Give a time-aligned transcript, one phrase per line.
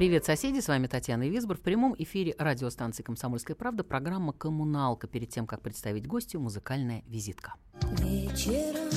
[0.00, 0.60] Привет, соседи!
[0.60, 1.58] С вами Татьяна Висбор.
[1.58, 5.06] В прямом эфире радиостанции «Комсомольская правда» программа «Коммуналка».
[5.06, 7.52] Перед тем, как представить гостю, музыкальная визитка.
[7.98, 8.88] Вечером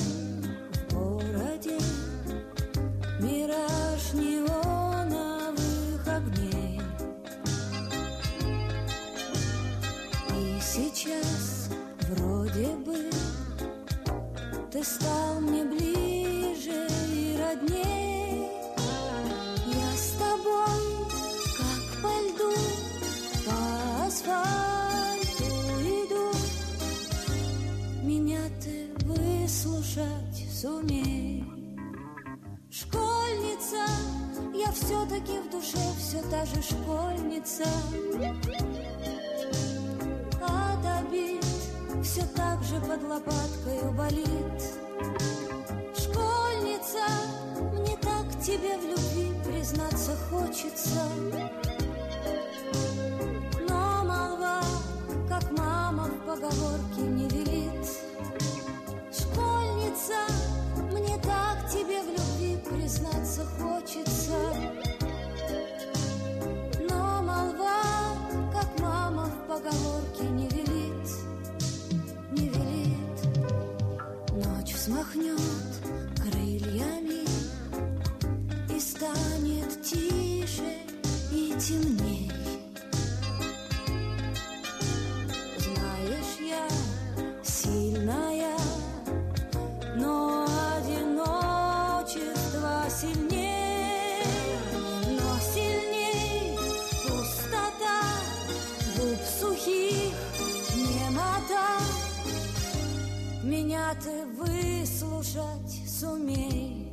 [0.88, 1.78] в городе
[3.20, 6.80] мираж неоновых огней
[10.30, 11.68] И сейчас
[12.08, 13.10] вроде бы
[14.72, 16.03] ты стал мне ближе
[29.94, 31.44] выслушать сумей
[32.70, 33.86] Школьница,
[34.52, 37.64] я все-таки в душе все та же школьница.
[40.42, 41.44] От обид
[42.02, 44.62] все так же под лопаткой болит.
[45.96, 47.06] Школьница,
[47.74, 51.08] мне так тебе в любви признаться хочется.
[53.68, 54.60] Но молва,
[55.28, 57.28] как мама в поговорке не
[63.58, 64.38] хочется.
[66.88, 67.82] Но молва,
[68.52, 71.10] как мама в поговорке не велит
[72.32, 73.18] Не велит.
[74.32, 75.40] Ночь взмахнет
[76.16, 77.24] крыльями
[78.74, 80.78] И станет тише
[81.32, 81.93] и темней
[104.02, 106.92] Ты выслушать сумей.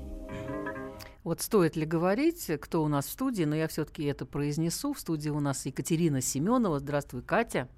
[1.23, 4.93] Вот стоит ли говорить, кто у нас в студии, но я все-таки это произнесу.
[4.93, 6.79] В студии у нас Екатерина Семенова.
[6.79, 7.69] Здравствуй, Катя.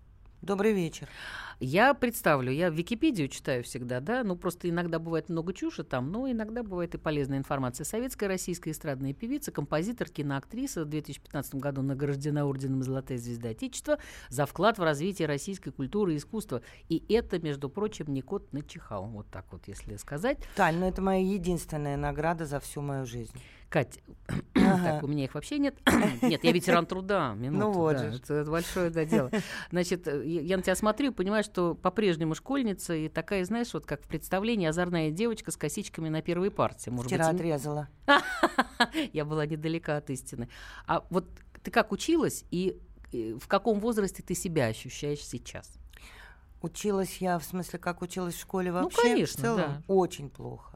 [0.41, 1.07] Добрый вечер.
[1.66, 6.29] Я представлю, я Википедию читаю всегда, да, ну просто иногда бывает много чуши там, но
[6.29, 7.85] иногда бывает и полезная информация.
[7.85, 13.97] Советская российская эстрадная певица, композитор, киноактриса в 2015 году награждена орденом «Золотая звезда Отечества»
[14.28, 16.63] за вклад в развитие российской культуры и искусства.
[16.90, 20.40] И это, между прочим, не кот начихал, вот так вот, если сказать.
[20.57, 23.31] Таль, ну это моя единственная награда за всю мою жизнь.
[23.73, 23.97] Кать,
[24.53, 25.75] так, у меня их вообще нет.
[26.22, 27.34] нет, я ветеран труда.
[27.38, 29.31] Минуту, Ну вот да, же это, это большое да, дело.
[29.72, 33.73] Значит, э, я я на тебя смотрю и понимаю, что по-прежнему школьница и такая, знаешь,
[33.73, 36.91] вот как в представлении озорная девочка с косичками на первой партии.
[36.91, 37.89] Может Вчера быть, и- отрезала.
[39.11, 40.50] я была недалека от истины.
[40.85, 41.25] А вот
[41.63, 42.79] ты как училась и
[43.11, 45.72] э, в каком возрасте ты себя ощущаешь сейчас?
[46.61, 49.01] Училась я, в смысле, как училась в школе Ну, вообще?
[49.01, 49.84] конечно, в целом, да.
[49.88, 50.72] очень плохо.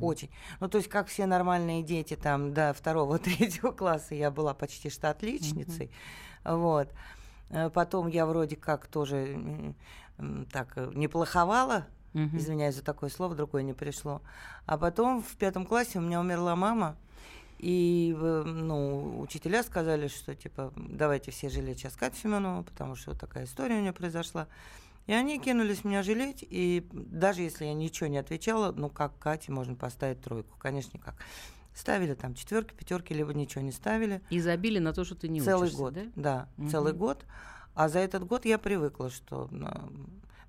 [0.00, 0.30] Очень.
[0.60, 4.90] Ну, то есть, как все нормальные дети, там, до второго, третьего класса я была почти
[4.90, 5.90] что отличницей.
[6.44, 6.88] Вот.
[7.50, 9.74] Э, Потом я вроде как тоже
[10.52, 12.36] так э, не плоховала, Мгм.
[12.38, 14.22] извиняюсь за такое слово, другое не пришло.
[14.66, 16.96] А потом в пятом классе у меня умерла мама,
[17.58, 23.10] и э, ну, учителя сказали, что типа давайте все жалеть сейчас Катю Семенову, потому что
[23.10, 24.46] вот такая история у нее произошла.
[25.06, 29.52] И они кинулись меня жалеть, и даже если я ничего не отвечала, ну как Кате
[29.52, 30.56] можно поставить тройку?
[30.58, 31.16] Конечно, никак.
[31.74, 34.22] Ставили там четверки, пятерки, либо ничего не ставили.
[34.30, 36.02] И забили на то, что ты не целый учишься, год, да?
[36.14, 36.70] да, Мгм.
[36.70, 37.26] целый год.
[37.74, 39.68] А за этот год я привыкла, что ну,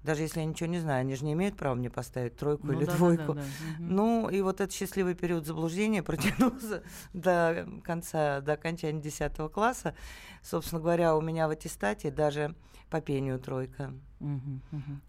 [0.03, 2.73] даже если я ничего не знаю, они же не имеют права мне поставить тройку Ну
[2.73, 3.33] или да, да, двойку.
[3.33, 3.41] да, да.
[3.41, 3.95] Мгм.
[3.95, 9.95] Ну, и вот этот счастливый период заблуждения протянулся до конца, до окончания 10 класса.
[10.43, 12.55] Собственно говоря, у меня в аттестате даже
[12.91, 13.91] по пению тройка.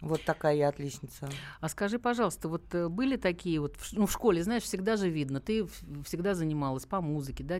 [0.01, 1.29] Вот такая я отличница.
[1.59, 5.39] А скажи, пожалуйста, вот э, были такие вот, ну, в школе, знаешь, всегда же видно,
[5.39, 5.65] ты
[6.03, 7.59] всегда занималась по музыке, да?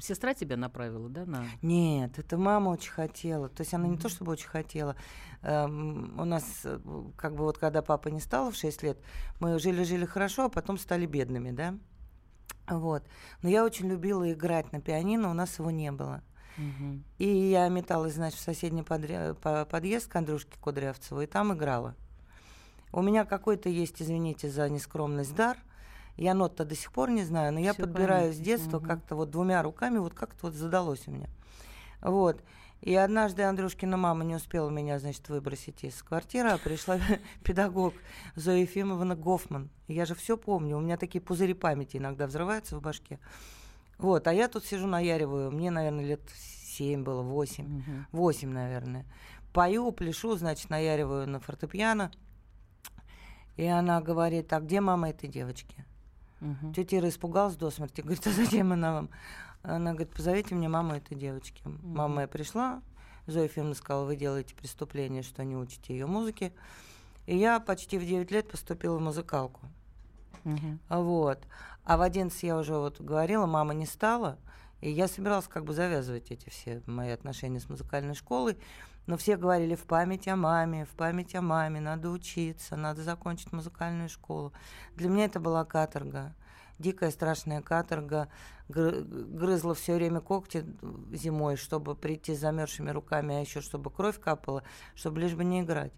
[0.00, 1.44] Сестра тебя направила, да, на...
[1.62, 3.48] Нет, это мама очень хотела.
[3.48, 4.96] То есть она не то чтобы очень хотела.
[5.42, 6.78] Эм, у нас, э,
[7.16, 8.98] как бы вот когда папа не стал в 6 лет,
[9.40, 11.74] мы жили-жили хорошо, а потом стали бедными, да?
[12.68, 13.04] Вот.
[13.42, 16.22] Но я очень любила играть на пианино, у нас его не было.
[17.18, 21.94] И я металась, значит, в соседний подъезд к Андрюшке Кудрявцеву, и там играла.
[22.92, 25.58] У меня какой-то есть, извините за нескромность, дар.
[26.16, 28.44] Я нот-то до сих пор не знаю, но я Всё подбираю с понятно.
[28.44, 28.86] детства Мгм.
[28.88, 31.28] как-то вот двумя руками, вот как-то вот задалось у меня.
[32.00, 32.42] Вот.
[32.80, 36.98] И однажды Андрюшкина мама не успела меня, значит, выбросить из квартиры, а пришла
[37.44, 37.94] педагог
[38.34, 39.68] Зоя Ефимовна Гофман.
[39.88, 43.18] Я же все помню, у меня такие пузыри памяти иногда взрываются в башке.
[43.98, 47.82] Вот, а я тут сижу наяриваю, мне, наверное, лет семь было, восемь,
[48.12, 49.06] восемь, наверное.
[49.52, 52.10] Пою, пляшу, значит, наяриваю на фортепиано.
[53.56, 55.84] И она говорит, а где мама этой девочки?
[56.40, 56.74] Мгм.
[56.74, 58.02] Тетя Ира испугалась до смерти.
[58.02, 59.10] Говорит, а зачем она вам?
[59.62, 61.62] Она говорит, позовите мне маму этой девочки.
[61.64, 62.82] Мама моя пришла,
[63.26, 66.52] Зоя Ефимовна сказала, вы делаете преступление, что не учите ее музыке.
[67.26, 69.62] И я почти в 9 лет поступила в музыкалку.
[70.46, 70.78] Мгм.
[70.88, 71.40] Вот.
[71.84, 74.38] А в 11 я уже вот говорила, мама не стала.
[74.80, 78.56] И я собиралась как бы завязывать эти все мои отношения с музыкальной школой.
[79.06, 83.52] Но все говорили в память о маме, в память о маме, надо учиться, надо закончить
[83.52, 84.52] музыкальную школу.
[84.94, 86.34] Для меня это была каторга.
[86.78, 88.28] Дикая страшная каторга.
[88.68, 90.64] Гры- Грызла все время когти
[91.12, 94.62] зимой, чтобы прийти с замерзшими руками, а еще чтобы кровь капала,
[94.94, 95.92] чтобы лишь бы не играть.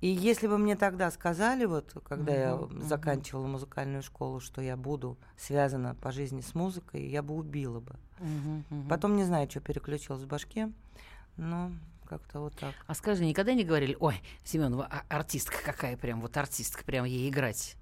[0.00, 2.82] И если бы мне тогда сказали, вот когда я Мгм, мгм.
[2.82, 7.96] заканчивала музыкальную школу, что я буду связана по жизни с музыкой, я бы убила бы.
[8.18, 8.88] Мгм.
[8.88, 10.70] Потом не знаю, что переключилось в башке,
[11.36, 11.70] но
[12.06, 12.74] как-то вот так.
[12.86, 17.28] А скажи, никогда не говорили, ой, Семенова, а- артистка какая прям, вот артистка, прям ей
[17.30, 17.76] играть.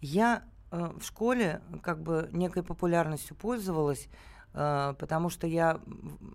[0.00, 4.08] Я э, в школе как бы некой популярностью пользовалась,
[4.54, 5.80] потому что я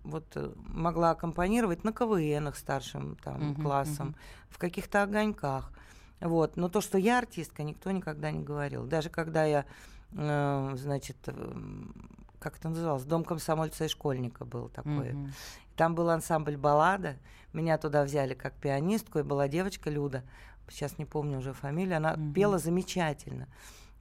[0.03, 4.15] вот э, могла аккомпанировать на КВНах старшим там, Мгм, классом, мгм.
[4.49, 5.71] в каких-то огоньках.
[6.19, 6.57] Вот.
[6.57, 8.85] Но то, что я артистка, никто никогда не говорил.
[8.85, 9.65] Даже когда я,
[10.11, 11.93] э, значит, эм,
[12.39, 15.13] как это называлось, Дом комсомольца и школьника был такой.
[15.13, 15.33] Мгм.
[15.77, 17.15] Там был ансамбль «Баллада».
[17.53, 20.23] Меня туда взяли как пианистку, и была девочка Люда,
[20.69, 22.33] сейчас не помню уже фамилию, она Мгм.
[22.33, 23.47] пела замечательно.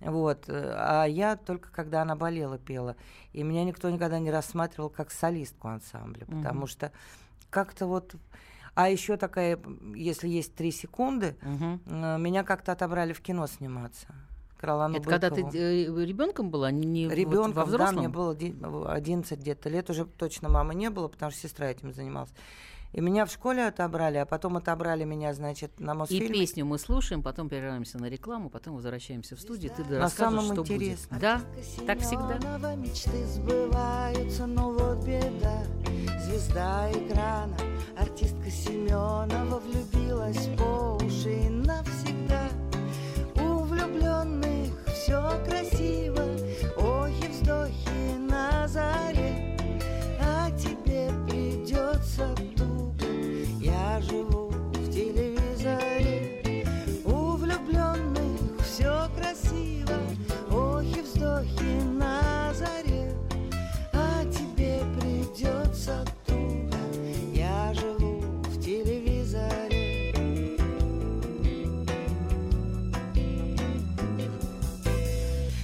[0.00, 0.44] Вот.
[0.48, 2.96] э, А я только когда она болела, пела.
[3.32, 6.66] И меня никто никогда не рассматривал как солистку ансамбля, потому Мгм.
[6.68, 6.92] что
[7.50, 8.14] как-то вот...
[8.74, 9.58] А еще такая,
[9.94, 14.06] если есть три секунды, э, меня как-то отобрали в кино сниматься.
[14.56, 16.00] Кралану Это когда ты Быкову.
[16.04, 17.98] ребенком была, не, не вот Ребенком, во да, взрослом?
[17.98, 18.54] мне было де-
[18.88, 22.30] 11 где-то лет, уже точно мамы не было, потому что сестра этим занималась.
[22.92, 26.32] И меня в школе отобрали, а потом отобрали меня, значит, на И Мосфильм.
[26.32, 30.52] песню мы слушаем, потом перерываемся на рекламу, потом возвращаемся в студию, ты На расскажешь, самом
[30.52, 31.08] что интересном.
[31.10, 31.20] будет.
[31.20, 31.40] Да,
[31.86, 32.74] так всегда.
[32.76, 35.62] Мечты сбываются, но вот беда
[36.22, 37.56] Звезда экрана,
[37.98, 42.48] артистка Семенова Влюбилась по уши и навсегда
[43.36, 46.22] У влюбленных все красиво
[46.76, 49.47] Охи, вздохи на заре
[53.98, 56.64] Я живу в телевизоре.
[57.04, 59.96] У влюбленных все красиво
[60.52, 63.12] Охи, вздохи на заре.
[63.92, 66.78] А тебе придется туго
[67.34, 70.14] Я живу в телевизоре.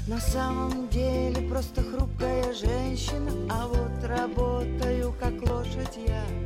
[0.09, 6.44] На самом деле просто хрупкая женщина А вот работаю как лошадь я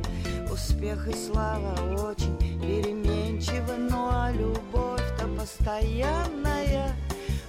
[0.59, 1.73] Успех и слава
[2.09, 6.93] очень переменчивы Ну а любовь-то постоянная.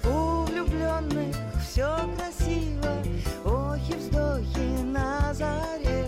[0.05, 3.03] У влюбленных все красиво
[3.43, 6.07] Охи, вздохи на заре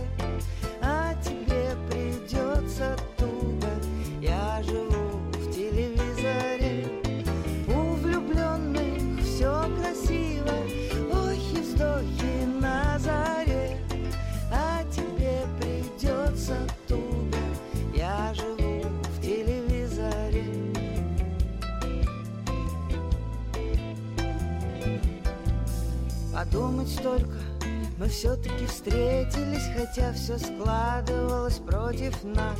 [29.94, 32.60] хотя все складывалось против нас.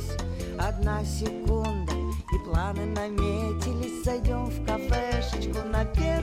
[0.58, 6.13] Одна секунда, и планы наметились, зайдем в кафешечку на первый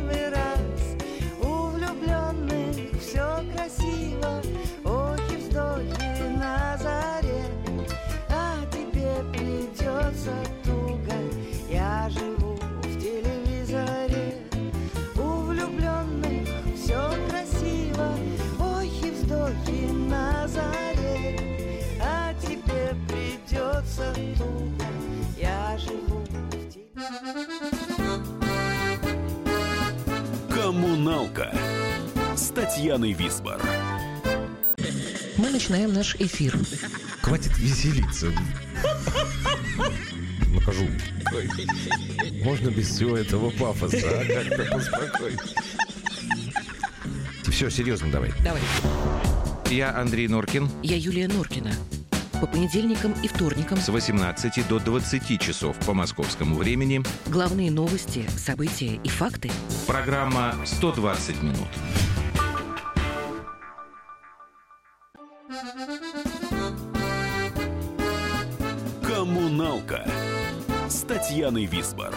[32.71, 33.61] с Татьяной Висбор.
[35.35, 36.57] Мы начинаем наш эфир.
[37.21, 38.31] Хватит веселиться.
[40.47, 40.87] Накажу.
[42.45, 44.25] Можно без всего этого пафоса, а?
[44.25, 45.39] Как-то поспокойнее.
[47.49, 48.31] Все, серьезно давай.
[48.41, 48.61] Давай.
[49.69, 50.69] Я Андрей Норкин.
[50.81, 51.73] Я Юлия Норкина.
[52.39, 58.99] По понедельникам и вторникам С 18 до 20 часов по московскому времени главные новости, события
[59.03, 59.51] и факты
[59.85, 61.67] программа «120 минут».
[71.41, 72.13] С Татьяной Висбор.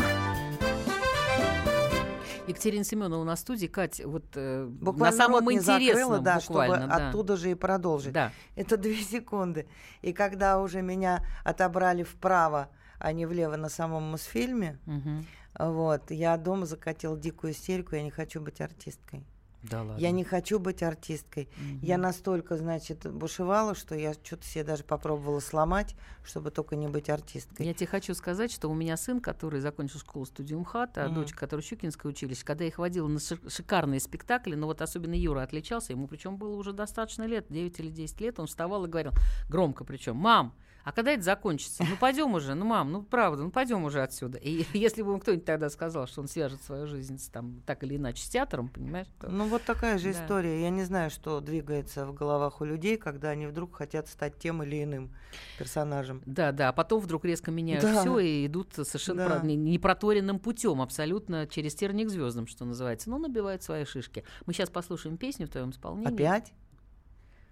[2.46, 3.66] Екатерина Семеновна на студии.
[3.68, 6.76] Кать, вот э, Буквально на самом рот не закрыла, интересном да, буквально.
[6.76, 7.08] чтобы да.
[7.08, 8.12] оттуда же и продолжить.
[8.12, 8.32] Да.
[8.54, 9.66] Это две секунды.
[10.02, 15.24] И когда уже меня отобрали вправо, а не влево на самом Мосфильме, Мгм.
[15.58, 19.24] вот, я дома закатила дикую истерику, я не хочу быть артисткой.
[19.70, 20.00] Да ладно.
[20.00, 21.48] Я не хочу быть артисткой.
[21.80, 22.02] Я Мгм.
[22.02, 27.66] настолько, значит, бушевала, что я что-то себе даже попробовала сломать, чтобы только не быть артисткой.
[27.66, 31.14] Я тебе хочу сказать, что у меня сын, который закончил школу студию МХАТ, а Мгм.
[31.14, 35.14] дочка, которая Щукинское училище, когда я их водила на ши- шикарные спектакли, но вот особенно
[35.14, 38.88] Юра отличался, ему причем было уже достаточно лет, 9 или 10 лет, он вставал и
[38.88, 39.12] говорил,
[39.48, 41.84] громко причем, мам, а когда это закончится?
[41.88, 44.38] Ну пойдем уже, ну мам, ну правда, ну пойдем уже отсюда.
[44.38, 47.82] И если бы ему кто-нибудь тогда сказал, что он свяжет свою жизнь с, там, так
[47.82, 49.06] или иначе с театром, понимаешь?
[49.20, 50.22] то- Ну вот такая же Да.
[50.24, 50.62] история.
[50.62, 54.62] Я не знаю, что двигается в головах у людей, когда они вдруг хотят стать тем
[54.62, 55.10] или иным
[55.58, 56.22] персонажем.
[56.26, 58.00] Да, да, а потом вдруг резко меняют Да.
[58.00, 59.38] все и идут совершенно Да.
[59.40, 63.10] про- не- непроторенным путем, абсолютно через терник звездам, что называется.
[63.10, 64.24] Ну, набивают свои шишки.
[64.46, 66.12] Мы сейчас послушаем песню в твоем исполнении.
[66.12, 66.52] Опять?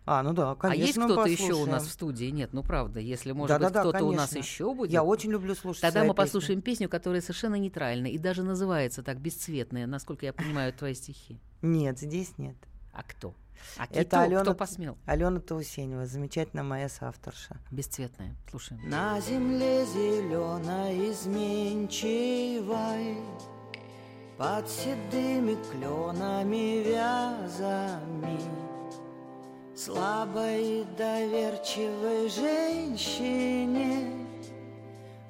[0.05, 0.83] А, ну да, конечно.
[0.83, 2.25] а есть кто-то еще у нас в студии?
[2.27, 4.91] Нет, ну правда, если, может быть, Да-да-да, кто-то у нас еще будет.
[4.91, 6.25] Я очень люблю слушать Тогда свои мы песни.
[6.25, 11.39] послушаем песню, которая совершенно нейтральна и даже называется так бесцветная, насколько я понимаю твои стихи.
[11.63, 12.57] Нет, здесь нет.
[12.93, 13.33] А кто?
[13.77, 14.99] А Это кто, Алена, кто посмел?
[15.07, 17.57] Алена Таусенева, замечательная моя соавторша.
[17.71, 18.35] Бесцветная.
[18.51, 18.81] Слушаем.
[18.89, 23.19] На земле зеленой изменчивой
[24.37, 28.72] Под седыми кленами вязами
[29.85, 34.13] Слабой доверчивой женщине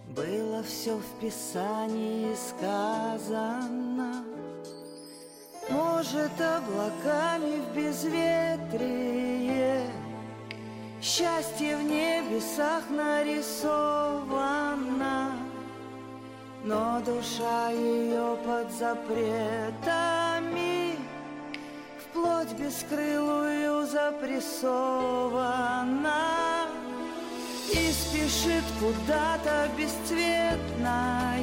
[0.08, 4.24] Было все в Писании сказано.
[5.70, 9.22] Может, облаками в безветрие
[11.00, 13.72] Счастье в небесах нарисовано,
[16.62, 19.12] но душа ее под запретами,
[22.12, 24.68] вплоть бескрылую запрессована.
[27.72, 31.40] И спешит куда-то бесцветная,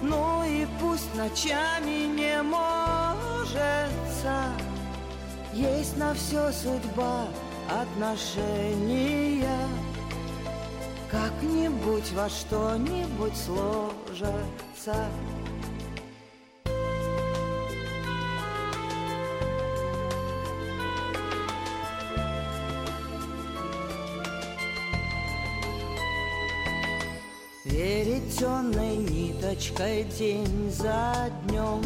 [0.00, 2.74] ну и пусть ночами не можется,
[5.52, 7.26] есть на все судьба
[7.68, 9.46] отношения
[11.10, 15.10] Как-нибудь во что-нибудь сложатся
[28.26, 31.80] Веретенной ниточкой день за днем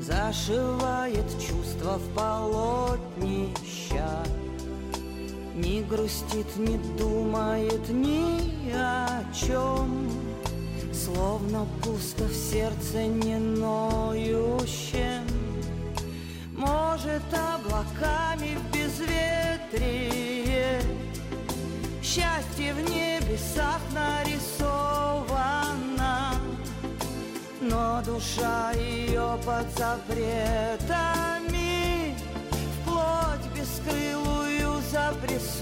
[0.00, 4.08] Зашивает чувства в полотнища.
[5.54, 10.10] Не грустит, не думает ни о чем
[10.92, 15.24] Словно пусто в сердце не ноющем.
[16.52, 20.02] Может, облаками в безветрие
[22.02, 24.95] Счастье в небесах нарисовано
[27.76, 30.96] но душа ее под запретами
[32.80, 35.58] Вплоть бескрылую запрессована.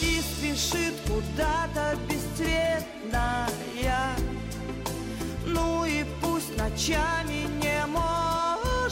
[0.00, 3.46] И спешит куда-то бесцветная.
[5.44, 8.90] Ну и пусть ночами не можется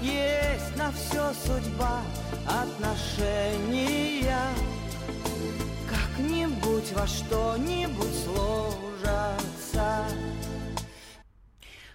[0.00, 2.00] Есть на все судьба
[2.46, 3.92] отношения
[6.22, 10.06] как-нибудь во что-нибудь сложатся.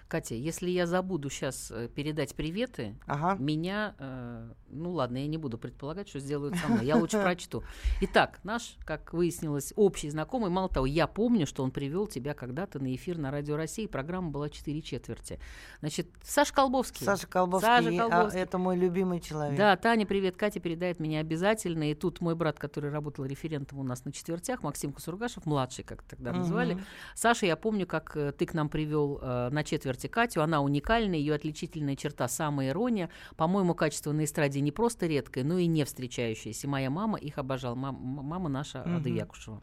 [0.06, 3.36] Катя, если я забуду сейчас передать приветы, Ага.
[3.38, 6.84] меня, э, ну ладно, я не буду предполагать, что сделают со мной.
[6.84, 7.62] Я лучше прочту.
[8.00, 12.78] Итак, наш, как выяснилось, общий знакомый, мало того, я помню, что он привел тебя когда-то
[12.78, 13.86] на эфир на Радио России.
[13.86, 15.38] Программа была 4 четверти.
[15.80, 17.04] Значит, Саша Колбовский.
[17.04, 18.40] Саша Колбовский, Саша а, Колбовский.
[18.40, 19.56] это мой любимый человек.
[19.56, 20.36] Да, Таня, привет.
[20.36, 21.90] Катя передает меня обязательно.
[21.90, 26.02] И тут мой брат, который работал референтом у нас на четвертях, Максим Кусургашев, младший, как
[26.02, 26.78] тогда называли.
[27.14, 30.42] Саша, я помню, как э, ты к нам привел э, на четверти Катю.
[30.42, 33.10] Она уникальная, ее отличительная черта самая ирония.
[33.36, 36.68] По-моему, качество на эстраде не просто редкое, но и не встречающееся.
[36.68, 37.74] Моя мама их обожала.
[37.74, 39.14] Мам- мама наша, Ада Мгм.
[39.16, 39.62] Якушева.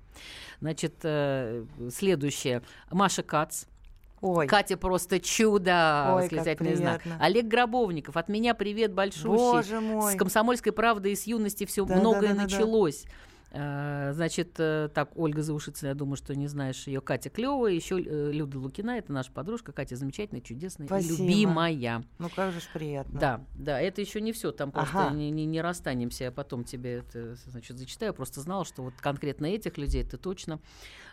[0.62, 2.62] Значит, э, следующее.
[2.92, 3.66] Маша Кац.
[4.22, 7.02] Ой, Катя просто чудо, Ой, восклицательный знак.
[7.20, 9.28] Олег Гробовников, от меня привет большущий.
[9.28, 10.14] боже мой.
[10.14, 12.56] С комсомольской правдой и с юности все Да, многое да, да, да, да.
[13.56, 17.02] Э, Значит, э, так, Ольга Заушицына, я думаю, что не знаешь ее.
[17.02, 19.72] Катя клевая, еще э, Люда Лукина, это наша подружка.
[19.72, 21.24] Катя замечательная, чудесная Спасибо.
[21.24, 22.04] любимая.
[22.20, 23.20] Ну как же ж приятно.
[23.20, 25.16] Да, да, это еще не все, там просто Ага.
[25.16, 28.14] не, не, не расстанемся, я потом тебе это, значит, зачитаю.
[28.14, 30.60] Просто знала, что вот конкретно этих людей ты точно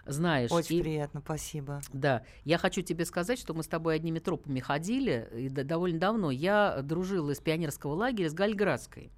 [0.06, 0.50] знаешь.
[0.50, 1.80] Очень И- приятно, спасибо.
[1.92, 6.30] да, я хочу тебе сказать, что мы с тобой одними тропами ходили, и довольно давно.
[6.30, 9.10] Я дружила из пионерского лагеря с Гальградской.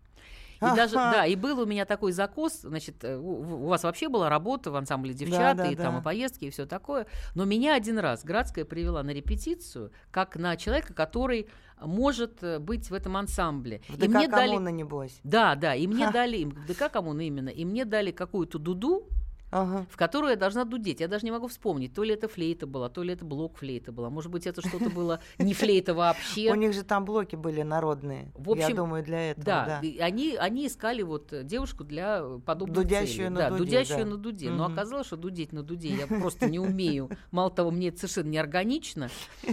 [0.72, 4.08] И даже, да, и был у меня такой закос, значит, э, у, у вас вообще
[4.08, 6.00] была работа в ансамбле девчат, да, и там да.
[6.00, 7.06] и поездки, и все такое.
[7.34, 11.48] Но меня один раз Градская привела на репетицию, как на человека, который
[11.80, 13.80] может э, быть в этом ансамбле.
[13.88, 14.48] В и ДК мне дали...
[14.48, 15.20] коммуна, небось.
[15.24, 16.12] Да, да, и мне Ха.
[16.12, 19.08] дали, им- ДК коммуна именно, и мне дали какую-то дуду,
[19.54, 19.86] Ага.
[19.88, 20.98] в которую я должна дудеть.
[20.98, 23.92] Я даже не могу вспомнить, то ли это флейта была, то ли это блок флейта
[23.92, 24.10] была.
[24.10, 26.50] Может быть, это что-то было не флейта вообще.
[26.52, 28.32] У них же там блоки были народные.
[28.34, 29.44] В общем, я думаю, для этого.
[29.44, 33.28] Да, Да, они, они искали вот девушку для подобных Дудящую целей.
[33.28, 34.10] на да, дуде, дудящую да.
[34.10, 34.50] на дуде.
[34.50, 34.72] Но Мгм.
[34.72, 37.08] оказалось, что дудеть на дуде я просто не умею.
[37.30, 39.08] Мало того, мне это совершенно неорганично.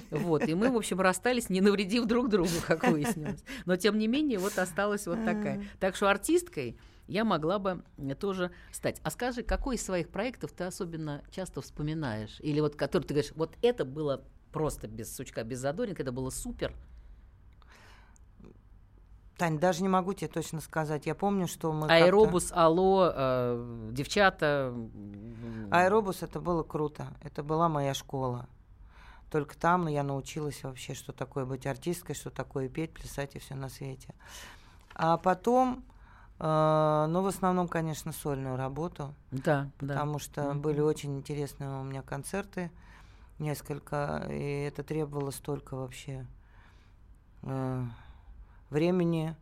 [0.10, 3.44] Вот, и мы, в общем, расстались, не навредив друг другу, как выяснилось.
[3.66, 5.64] Но, тем не менее, вот осталась вот такая.
[5.80, 6.76] Так что артисткой
[7.08, 9.00] я могла бы э, тоже стать.
[9.04, 12.40] А скажи, какой из своих проектов ты особенно часто вспоминаешь?
[12.42, 16.30] Или вот который ты говоришь, вот это было просто без сучка, без задоринка, это было
[16.30, 16.74] супер.
[19.38, 21.08] Тань, даже не могу тебе точно сказать.
[21.08, 21.88] Я помню, что мы.
[21.88, 24.72] Аэробус, алло, э, девчата.
[25.72, 27.08] Аэробус это было круто.
[27.24, 28.48] Это была моя школа.
[29.32, 33.56] Только там я научилась вообще, что такое быть артисткой, что такое петь, плясать и все
[33.56, 34.14] на свете.
[34.94, 35.86] А потом,
[36.42, 39.94] э, ну, в основном, конечно, сольную работу, Да, да.
[39.94, 40.62] потому что Мгм.
[40.62, 42.72] были очень интересные у меня концерты,
[43.40, 46.26] несколько, и это требовало столько вообще
[47.44, 47.84] э,
[48.70, 49.36] времени,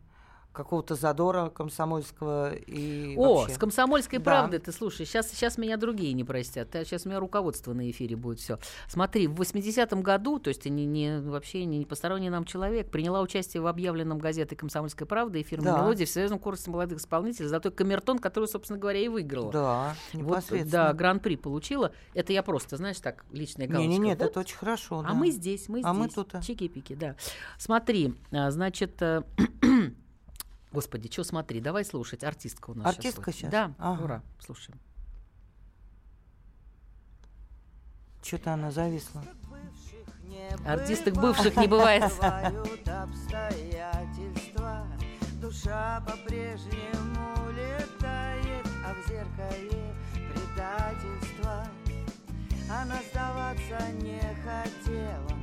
[0.52, 3.54] какого-то задора комсомольского и О, вообще.
[3.54, 4.24] с комсомольской Да.
[4.24, 6.68] правдой ты слушай, сейчас, сейчас меня другие не простят.
[6.72, 8.58] Сейчас у меня руководство на эфире будет все.
[8.88, 12.90] Смотри, в 80-м году, то есть ты не, не- вообще не, не посторонний нам человек,
[12.90, 15.78] приняла участие в объявленном газетой «Комсомольская правда» и фирма Да.
[15.78, 19.52] «Мелодия» в Союзном конкурсе молодых исполнителей за той камертон, который, собственно говоря, и выиграла.
[19.52, 21.92] Да, Вот, да, гран-при получила.
[22.14, 23.88] Это я просто, знаешь, так, личная галочка.
[23.88, 24.30] Не, не, нет, Вот.
[24.30, 25.00] это очень хорошо.
[25.00, 25.14] А да.
[25.14, 25.86] мы здесь, мы здесь.
[25.86, 26.40] А мы тут, а.
[26.40, 27.14] Чики-пики, да.
[27.56, 29.22] Смотри, а, значит, э,
[30.72, 32.24] господи, что смотри, давай слушать.
[32.24, 33.40] Артистка у нас Артистка щас.
[33.40, 33.50] щас?
[33.50, 34.02] Да, Ага.
[34.02, 34.78] ура, слушаем.
[38.22, 39.22] Что-то она зависла.
[40.66, 42.04] Артисток бывших не бывает.
[45.40, 49.94] Душа по-прежнему летает, а в зеркале
[50.32, 51.66] предательство.
[52.70, 55.38] Она сдаваться не хотела,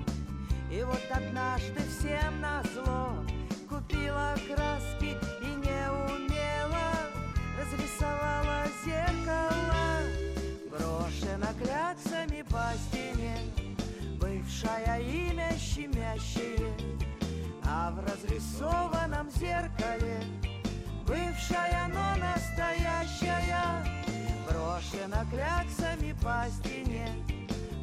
[0.71, 3.25] и вот однажды всем назло
[3.67, 6.89] купила краски и не умела.
[7.59, 10.01] Разрисовала зеркало,
[10.69, 13.37] брошено кляксами по стене.
[14.19, 16.73] Бывшая имя щемящее,
[17.63, 20.21] а в разрисованном зеркале
[21.05, 23.83] бывшая, но настоящая,
[24.45, 27.09] брошена кляксами по стене,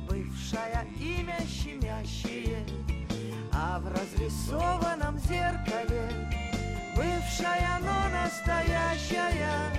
[0.08, 2.64] бывшая имя щемящее,
[3.54, 6.08] а в разрисованном зеркале
[6.96, 9.70] бывшая, но настоящая.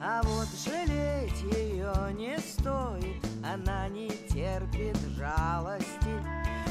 [0.00, 6.14] А вот жалеть ее не стоит, она не терпит жалости,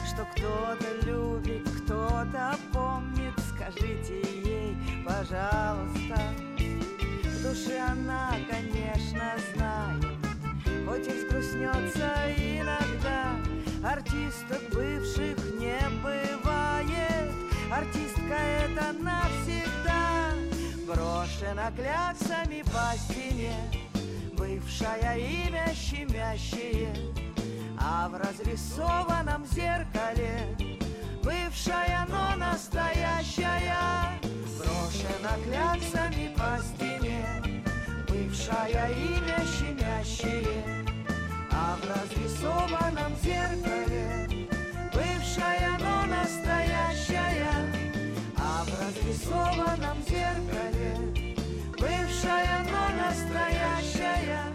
[0.08, 6.22] что кто-то любит, кто-то помнит, скажите ей, пожалуйста.
[7.26, 9.63] В душе она, конечно, знает,
[11.04, 13.36] хоть и взгрустнется иногда,
[13.84, 17.32] артисток бывших не бывает,
[17.72, 20.32] артистка это навсегда
[20.88, 23.56] брошена кляксами по стене,
[24.34, 26.94] бывшая имя щемящее,
[27.80, 30.58] а в разрисованном зеркале.
[31.24, 34.20] Бывшая, но настоящая,
[34.58, 37.26] брошена кляксами по стене,
[38.10, 40.83] бывшая имя щемящее,
[41.64, 44.50] а в разрисованном зеркале
[44.94, 47.72] бывшая, но настоящая,
[48.38, 50.98] а в разрисованном зеркале
[51.80, 54.54] бывшая, но настоящая.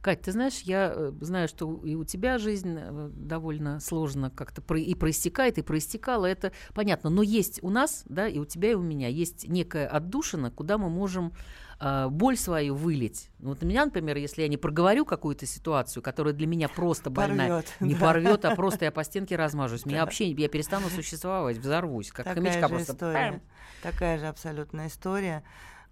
[0.00, 4.62] Кать, ты знаешь, я э, знаю, что и у тебя жизнь э, довольно сложно как-то
[4.62, 7.10] про- и проистекает, и проистекала, это понятно.
[7.10, 10.78] Но есть у нас, да, и у тебя, и у меня есть некая отдушина, куда
[10.78, 11.32] мы можем
[11.80, 13.30] э, боль свою вылить.
[13.38, 17.48] Вот у меня, например, если я не проговорю какую-то ситуацию, которая для меня просто больная,
[17.48, 18.00] Порвёт, не да.
[18.00, 19.86] порвет, а просто я по стенке размажусь.
[19.86, 22.92] Меня вообще, я перестану существовать, взорвусь, как Такая хомячка же просто.
[22.92, 23.42] история.
[23.82, 25.42] Такая же абсолютная история.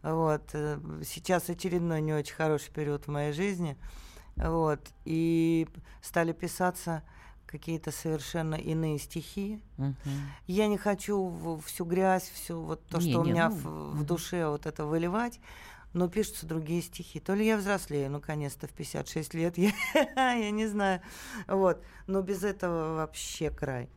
[0.02, 0.42] Вот.
[0.52, 3.76] э, Сейчас очередной не очень хороший период в моей жизни.
[4.36, 4.80] Вот.
[5.04, 5.66] И
[6.02, 7.02] стали писаться
[7.46, 9.60] какие-то совершенно иные стихи.
[9.76, 9.94] Мгм.
[10.48, 13.96] Я не хочу всю грязь, всю вот то, Не, что у не, меня ну, в,
[13.98, 15.38] в душе вот это выливать,
[15.94, 17.20] но пишутся другие стихи.
[17.20, 19.72] То ли я взрослею, наконец-то, в 56 лет, я,
[20.16, 21.00] я не знаю.
[21.46, 21.82] Вот.
[22.06, 23.88] Но без этого вообще край.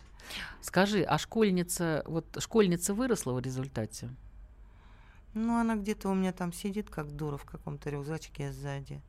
[0.61, 4.09] Скажи, а школьница, вот школьница выросла в результате?
[5.33, 9.01] Ну, она где-то у меня там сидит, как дура, в каком-то рюкзачке сзади.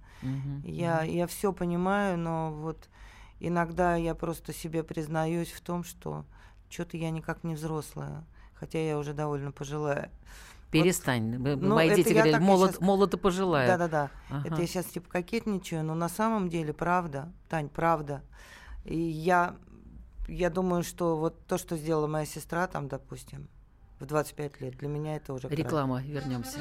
[0.65, 2.89] Я, я все понимаю, но вот
[3.39, 6.25] иногда я просто себе признаюсь в том, что
[6.69, 8.25] что-то я никак не взрослая,
[8.55, 10.11] хотя я уже довольно пожилая.
[10.71, 11.35] Перестань.
[11.37, 13.67] М- ну, Мои дети говорили, молод, щас- молод и пожилая.
[13.67, 14.11] Да-да-да.
[14.31, 14.49] Ага.
[14.49, 18.23] Это я сейчас типа кокетничаю, но на самом деле правда, Тань, правда.
[18.85, 19.57] И я,
[20.29, 23.49] я думаю, что вот то, что сделала моя сестра, там, допустим,
[23.99, 25.49] в 25 лет, для меня это уже.
[25.49, 26.59] Реклама, вернемся.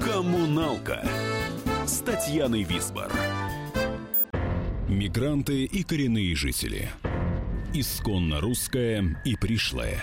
[0.00, 1.02] Коммуналка
[1.86, 3.10] с Татьяной Висбор.
[4.88, 6.90] Мигранты и коренные жители.
[7.72, 10.02] Исконно русская и пришлая.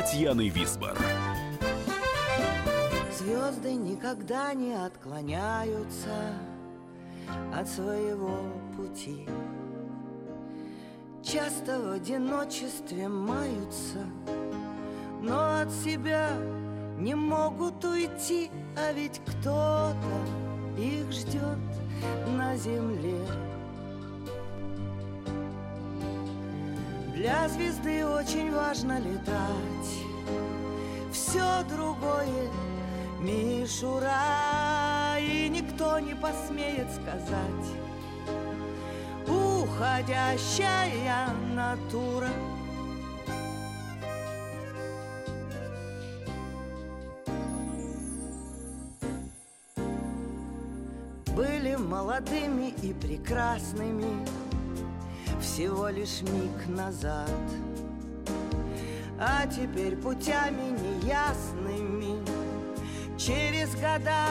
[0.00, 0.96] С Татьяной Висбор.
[3.18, 6.32] Звезды никогда не отклоняются
[7.54, 8.38] от своего
[8.76, 9.28] пути.
[11.22, 14.06] Часто в одиночестве маются,
[15.20, 16.30] но от себя
[16.98, 19.96] не могут уйти, а ведь кто-то
[20.78, 21.58] их ждет
[22.38, 23.20] на земле.
[27.20, 29.90] Для звезды очень важно летать,
[31.12, 32.48] все другое
[33.20, 37.66] мишура, и никто не посмеет сказать,
[39.28, 42.30] уходящая натура.
[51.36, 54.26] Были молодыми и прекрасными
[55.40, 57.30] всего лишь миг назад.
[59.18, 62.40] А теперь путями неясными
[63.20, 64.28] Через года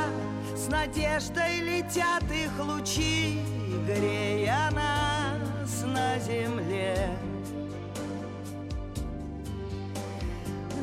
[0.55, 3.39] с надеждой летят их лучи
[3.85, 7.11] Грея нас на земле.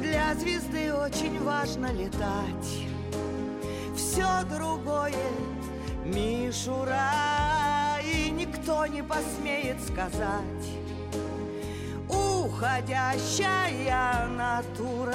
[0.01, 2.87] Для звезды очень важно летать.
[3.97, 5.15] Все другое
[6.05, 7.36] мишура
[8.67, 10.71] никто не посмеет сказать
[12.09, 15.15] Уходящая натура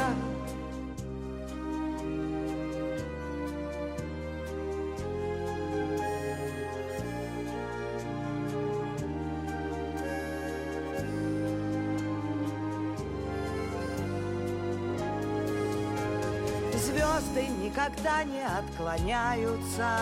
[16.74, 19.98] Звезды никогда не отклоняются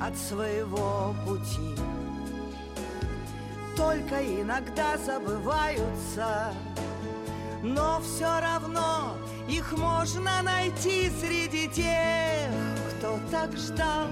[0.00, 1.89] от своего пути.
[3.80, 6.52] Только иногда забываются,
[7.62, 9.16] но все равно
[9.48, 12.50] их можно найти среди тех,
[12.90, 14.08] кто так ждал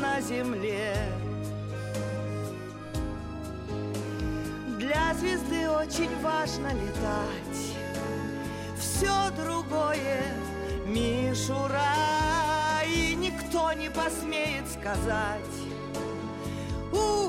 [0.00, 0.96] на земле.
[4.80, 7.76] Для звезды очень важно летать,
[8.80, 10.24] все другое
[10.86, 11.84] мишура,
[12.84, 15.67] и никто не посмеет сказать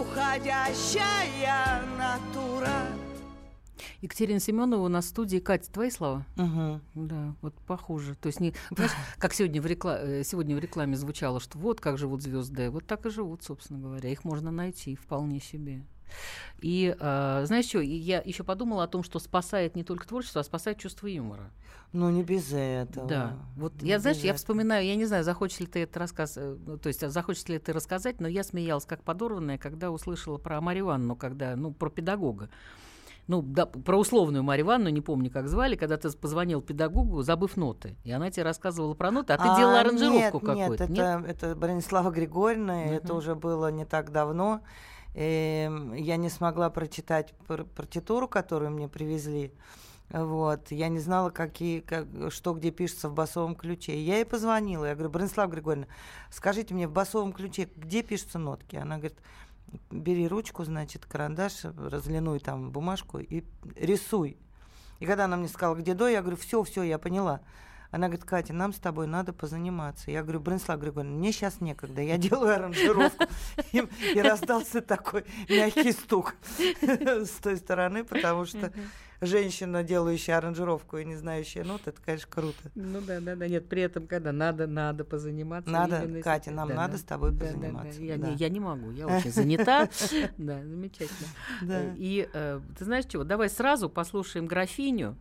[0.09, 2.69] уходящая натура.
[4.01, 5.39] Екатерина Семенова у нас в студии.
[5.39, 6.25] Катя, твои слова?
[6.35, 6.81] Мгм.
[6.95, 8.15] Да, вот похоже.
[8.15, 11.81] То есть, не, знаешь, как сегодня в, рекла- э, сегодня в рекламе звучало, что вот
[11.81, 14.09] как живут звезды, вот так и живут, собственно говоря.
[14.09, 15.83] Их можно найти вполне себе.
[16.61, 20.43] И э, знаешь что, я еще подумала о том, что спасает не только творчество, а
[20.43, 21.51] спасает чувство юмора.
[21.91, 23.07] Ну, не без этого.
[23.07, 23.33] Да.
[23.55, 24.37] Вот Не я, знаешь, без я этого.
[24.37, 27.47] вспоминаю, я не знаю, захочешь ли ты это рассказ, э, ну, то есть а захочешь
[27.47, 31.73] ли ты рассказать, но я смеялась как подорванная, когда услышала про Марию Ивановну, когда, ну,
[31.73, 32.49] про педагога.
[33.25, 37.57] Ну, да, про условную Марию Ивановну, не помню, как звали, когда ты позвонил педагогу, забыв
[37.57, 37.95] ноты.
[38.03, 40.87] И она тебе рассказывала про ноты, а ты делала аранжировку нет, какую-то.
[40.87, 44.61] Нет, это, это Бронислава Григорьевна, и это уже было не так давно.
[45.15, 49.51] Эм, я не смогла прочитать пар- партитуру, которую мне привезли.
[50.09, 50.71] Вот.
[50.71, 54.01] Я не знала, какие, как, что где пишется в басовом ключе.
[54.01, 54.85] Я ей позвонила.
[54.85, 55.87] Я говорю, Бронислава Григорьевна,
[56.31, 58.75] скажите мне в басовом ключе, где пишутся нотки?
[58.75, 59.17] Она говорит,
[59.91, 63.43] бери ручку, значит, карандаш, разлинуй там бумажку и
[63.75, 64.37] рисуй.
[64.99, 67.41] И когда она мне сказала, где до, я говорю, все, все, я поняла.
[67.91, 70.11] Она говорит, Катя, нам с тобой надо позаниматься.
[70.11, 73.25] Я говорю, Бронислава Григорьевна, мне сейчас некогда, я делаю аранжировку.
[73.71, 76.35] И, и раздался такой мягкий стук
[76.81, 78.71] с той стороны, потому что
[79.21, 82.57] женщина, делающая аранжировку и не знающая нот, это, конечно, круто.
[82.75, 83.47] Ну да, да, да.
[83.47, 85.69] Нет, при этом, когда надо, надо позаниматься.
[85.69, 86.97] Надо, именно Катя, нам Да, надо да.
[86.99, 87.57] с тобой Да, да, да.
[87.57, 88.27] позаниматься, Я, да.
[88.29, 89.89] Не, я не могу, я очень занята.
[90.37, 91.27] Да, замечательно.
[91.63, 91.81] Да.
[91.81, 93.23] Э, И э, ты знаешь чего?
[93.23, 95.17] Давай сразу послушаем графиню.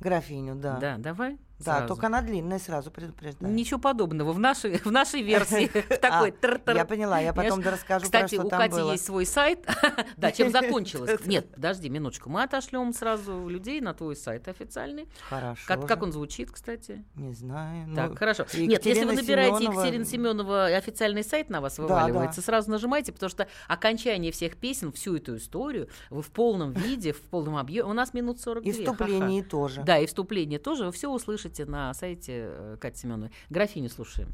[0.00, 0.78] Графиню, да.
[0.78, 1.38] Да, давай.
[1.64, 1.88] Да, сразу.
[1.88, 3.52] только она длинная, сразу предупреждаю.
[3.52, 4.32] Ничего подобного.
[4.32, 5.66] В нашей, в нашей версии
[6.00, 6.72] такой А.
[6.72, 9.66] Я поняла, я потом расскажу Кстати, у Кати есть свой сайт.
[10.16, 11.20] да, чем закончилось.
[11.24, 12.30] Нет, подожди минуточку.
[12.30, 15.08] Мы отошлем сразу людей на твой сайт официальный.
[15.28, 15.86] Хорошо.
[15.86, 17.04] Как, он звучит, кстати?
[17.14, 17.94] Не знаю.
[17.94, 18.44] Так, ну, хорошо.
[18.54, 23.46] Нет, если вы набираете Екатерина Семенова, официальный сайт на вас вываливается, сразу нажимайте, потому что
[23.68, 27.88] окончание всех песен, всю эту историю вы в полном виде, в полном объеме.
[27.88, 28.70] У нас минут 42.
[28.70, 29.82] И вступление тоже.
[29.82, 30.86] Да, и вступление тоже.
[30.86, 33.30] Вы все услышите на сайте э, Кати Семеновой.
[33.50, 34.28] Графиню слушаем.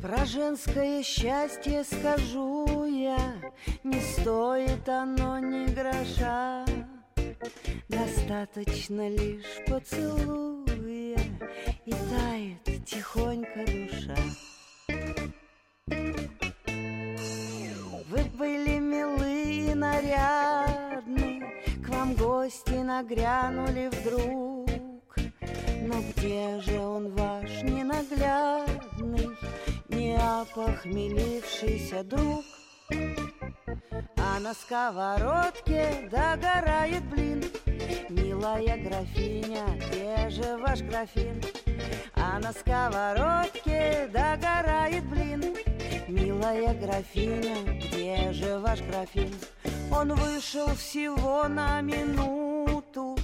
[0.00, 3.18] Про женское счастье скажу я,
[3.84, 6.64] Не стоит оно ни гроша.
[7.88, 11.18] Достаточно лишь поцелуя,
[11.84, 14.16] И тает тихонько душа.
[18.08, 21.42] Вы были милы и нарядны,
[21.84, 24.69] К вам гости нагрянули вдруг.
[25.90, 29.28] Но где же он ваш ненаглядный,
[29.88, 32.44] Не опохмелившийся друг?
[34.16, 37.42] А на сковородке догорает блин,
[38.08, 41.42] Милая графиня, где же ваш графин?
[42.14, 45.42] А на сковородке догорает блин,
[46.06, 49.34] Милая графиня, где же ваш графин?
[49.90, 53.16] Он вышел всего на минуту,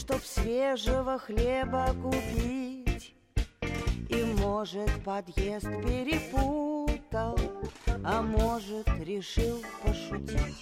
[0.00, 3.14] Чтоб свежего хлеба купить.
[4.08, 7.38] И, может, подъезд перепутал,
[8.02, 10.56] А может, решил пошутить.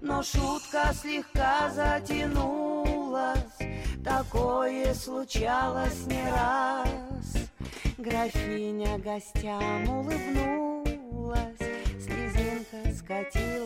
[0.00, 3.58] Но шутка слегка затянулась,
[4.04, 7.50] Такое случалось не раз.
[7.98, 11.58] Графиня гостям улыбнулась,
[11.98, 13.57] Слезинка скатилась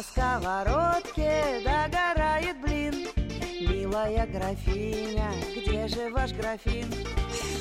[0.00, 3.06] на сковородке догорает блин,
[3.60, 6.86] Милая графиня, где же ваш графин?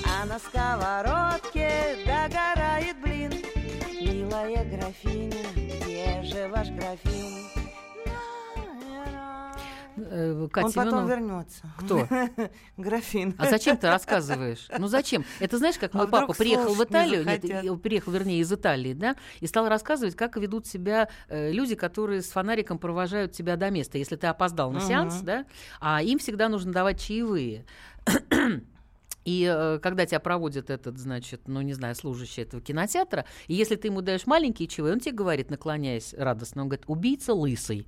[0.06, 3.34] А на сковородке догорает блин,
[4.00, 5.44] Милая графиня,
[5.82, 7.69] где же ваш графин?
[10.12, 11.62] Э, Катя Он потом Семенова- вернется.
[11.78, 12.08] Кто?
[12.78, 13.36] Графин.
[13.38, 14.68] А зачем ты рассказываешь?
[14.78, 15.24] Ну зачем?
[15.40, 18.40] Это знаешь, как А мой папа вдруг приехал в слушать не Италию, нет, приехал, вернее,
[18.40, 23.34] из Италии, да, и стал рассказывать, как ведут себя э, люди, которые с фонариком провожают
[23.34, 24.88] тебя до места, если ты опоздал на Мгм.
[24.88, 25.46] сеанс, да,
[25.80, 27.66] а им всегда нужно давать чаевые.
[29.26, 33.76] И э, когда тебя проводит этот, значит, ну, не знаю, служащий этого кинотеатра, и если
[33.76, 37.88] ты ему даешь маленькие чаевые, он тебе говорит, наклоняясь радостно, он говорит, убийца лысый.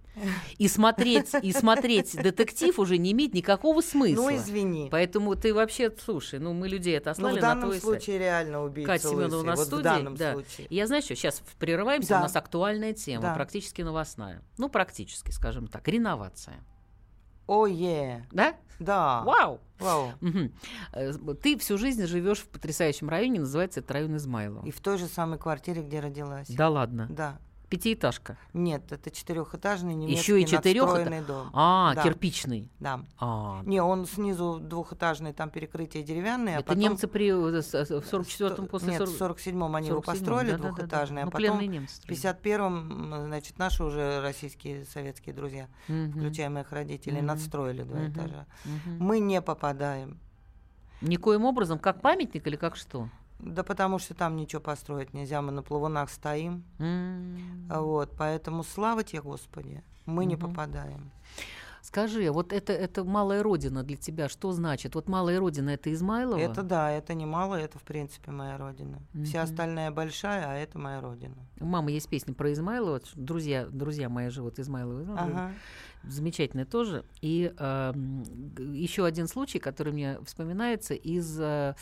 [0.57, 4.29] И смотреть, и смотреть детектив уже не имеет никакого смысла.
[4.29, 4.89] Ну, извини.
[4.91, 8.21] Поэтому ты вообще, слушай, ну мы людей Ну, отослали в на данном твой случае сайт.
[8.21, 9.45] реально убийца Катя Семенова у лысый.
[9.47, 9.81] нас Вот студии.
[9.81, 10.33] в данном да.
[10.33, 10.67] случае.
[10.69, 12.19] Я знаю, что сейчас прерываемся, Да.
[12.19, 13.33] у нас актуальная тема, Да.
[13.35, 14.41] практически новостная.
[14.57, 16.63] Ну, практически, скажем так, реновация.
[17.51, 18.25] О, е.
[18.31, 18.55] Да?
[18.79, 19.23] Да.
[19.25, 19.59] Вау!
[19.77, 20.11] Вау.
[20.93, 21.11] Э,
[21.43, 24.65] Ты всю жизнь живешь в потрясающем районе, называется это район Измайлова.
[24.65, 26.47] И в той же самой квартире, где родилась.
[26.47, 27.07] Да ладно.
[27.09, 27.39] Да.
[27.71, 28.37] Пятиэтажка.
[28.53, 30.83] Нет, это четырехэтажный немецкий Еще и четырех.
[30.87, 31.49] надстроенный дом.
[31.53, 32.03] А, Да.
[32.03, 32.69] кирпичный.
[32.81, 33.05] Да.
[33.17, 36.81] А, Не, он снизу двухэтажный, там перекрытие деревянное, а это потом...
[36.83, 40.51] немцы при э, э, в 44-м после Нет, 40 в 47-м они его 47-м, построили
[40.51, 40.67] да-да-да-да.
[40.75, 46.11] двухэтажный, а Ну, потом немцы в 51-м, м, значит, наши уже российские советские друзья, Мгм.
[46.11, 47.27] включая моих родителей, Мгм.
[47.27, 48.11] надстроили два Мгм.
[48.11, 48.45] этажа.
[48.65, 48.97] Мгм.
[48.99, 50.19] Мы не попадаем.
[50.99, 53.07] Никоим образом, как памятник или как что?
[53.41, 56.63] Да потому что там ничего построить нельзя, мы на плавунах стоим.
[56.79, 57.37] М.
[57.69, 60.47] Вот, поэтому слава тебе, Господи, мы не Мгм.
[60.49, 61.11] попадаем.
[61.83, 64.93] Скажи, вот это, это малая родина для тебя, что значит?
[64.93, 66.37] Вот малая родина это Измайлово?
[66.39, 68.99] Это да, это немало, это в принципе моя родина.
[69.25, 69.49] Вся Мгм.
[69.51, 71.35] остальная большая, а это моя родина.
[71.59, 72.99] У мамы есть песня про Измайлово.
[72.99, 75.03] ш- Друзья, друзья мои живут Измайлово.
[75.03, 75.51] ну, Ага.
[76.03, 77.05] Замечательная тоже.
[77.21, 77.53] И
[78.57, 81.75] еще один случай, который мне вспоминается из э,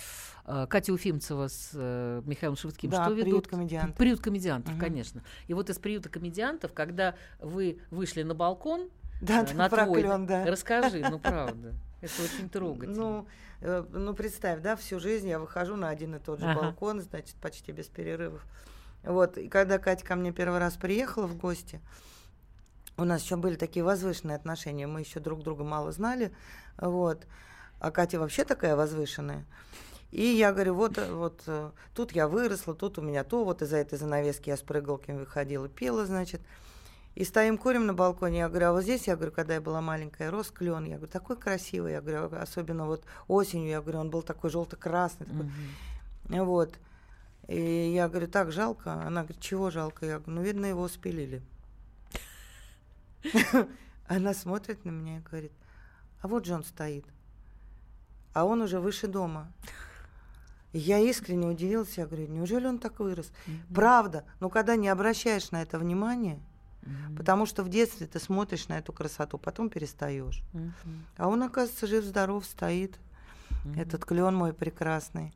[0.46, 2.90] э, Кати Уфимцева с э, Михаилом Шевским.
[2.90, 3.48] Да, что «Приют ведут?
[3.48, 3.96] комедиантов».
[3.98, 4.82] Приют комедиантов, Мгм.
[4.82, 5.24] конечно.
[5.48, 8.90] И вот из приюта комедиантов, когда вы вышли на балкон,
[9.22, 10.46] Да, э, на твой, клён, да.
[10.46, 11.74] расскажи, ну правда.
[12.02, 12.96] Это очень трогательно.
[12.98, 13.28] Ну,
[13.62, 16.62] э, ну, представь, да, всю жизнь я выхожу на один и тот же Ага.
[16.62, 18.46] балкон, значит, почти без перерывов.
[19.04, 21.80] Вот, и когда Катя ко мне первый раз приехала в гости,
[23.00, 26.32] у нас еще были такие возвышенные отношения, мы еще друг друга мало знали,
[26.78, 27.26] вот,
[27.80, 29.46] а Катя вообще такая возвышенная.
[30.12, 33.62] И я говорю, вот, э, вот э, тут я выросла, тут у меня то, вот
[33.62, 36.42] из-за этой занавески я с прыгалками выходила, пела, значит.
[37.16, 38.40] И стоим, курим на балконе.
[38.40, 40.86] Я говорю, а вот здесь, я говорю, когда я была маленькая, рос клен.
[40.86, 41.92] Я говорю, такой красивый.
[41.92, 45.26] Я говорю, особенно вот осенью, я говорю, он был такой желто-красный.
[45.26, 45.52] Такой.
[46.30, 46.46] Мгм.
[46.46, 46.76] Вот.
[47.48, 48.94] И я говорю, так жалко.
[48.94, 50.06] Она говорит, чего жалко?
[50.06, 51.42] Я говорю, ну, видно, его спилили.
[54.08, 55.52] Она смотрит на меня и говорит,
[56.22, 57.06] а вот же он стоит.
[58.34, 59.52] А он уже выше дома.
[60.72, 63.32] Я искренне удивилась, я говорю, неужели он так вырос?
[63.74, 66.40] Правда, но когда не обращаешь на это внимания,
[66.84, 67.16] Мгм.
[67.18, 70.44] потому что в детстве ты смотришь на эту красоту, потом перестаешь.
[70.54, 70.74] Мгм.
[71.18, 72.98] А он, оказывается, жив-здоров, стоит.
[73.76, 75.34] Этот клен мой прекрасный.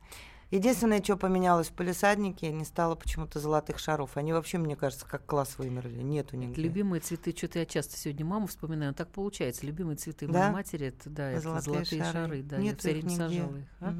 [0.54, 4.16] Единственное, что поменялось в полисаднике, не стало почему-то золотых шаров.
[4.16, 6.00] Они вообще, мне кажется, как класс вымерли.
[6.00, 6.62] Нету нигде.
[6.62, 9.66] Любимые цветы, что-то я часто сегодня маму вспоминаю, так получается.
[9.66, 10.42] Любимые цветы Да?
[10.44, 12.42] моей матери, это, да, это золотые, шары.
[12.44, 13.16] да, я Нет все время нигде.
[13.16, 13.64] сажала их.
[13.80, 13.94] а?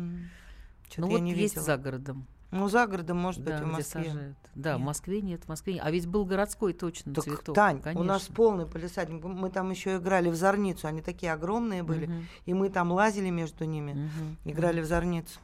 [0.89, 1.65] Чё-то Ну я вот не есть видела.
[1.65, 2.27] за городом.
[2.53, 4.05] Ну, за городом, может да, быть, в Москве.
[4.05, 4.37] сажают.
[4.55, 4.87] Да, в Нет.
[4.87, 5.83] Москве нет, в Москве нет.
[5.85, 7.57] А ведь был городской точно Так, цветок.
[7.57, 8.05] Тань, у конечно.
[8.05, 9.25] нас полный полисадник.
[9.25, 10.87] Мы там еще играли в зорницу.
[10.87, 12.07] Они такие огромные были.
[12.07, 12.27] Мгм.
[12.47, 13.95] И мы там лазили между ними.
[13.95, 14.37] Мгм.
[14.45, 15.41] Играли в зорницу.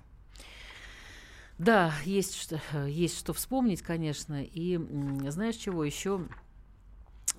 [1.60, 4.42] Да, есть что, есть что вспомнить, конечно.
[4.42, 4.80] И
[5.28, 6.22] знаешь чего еще?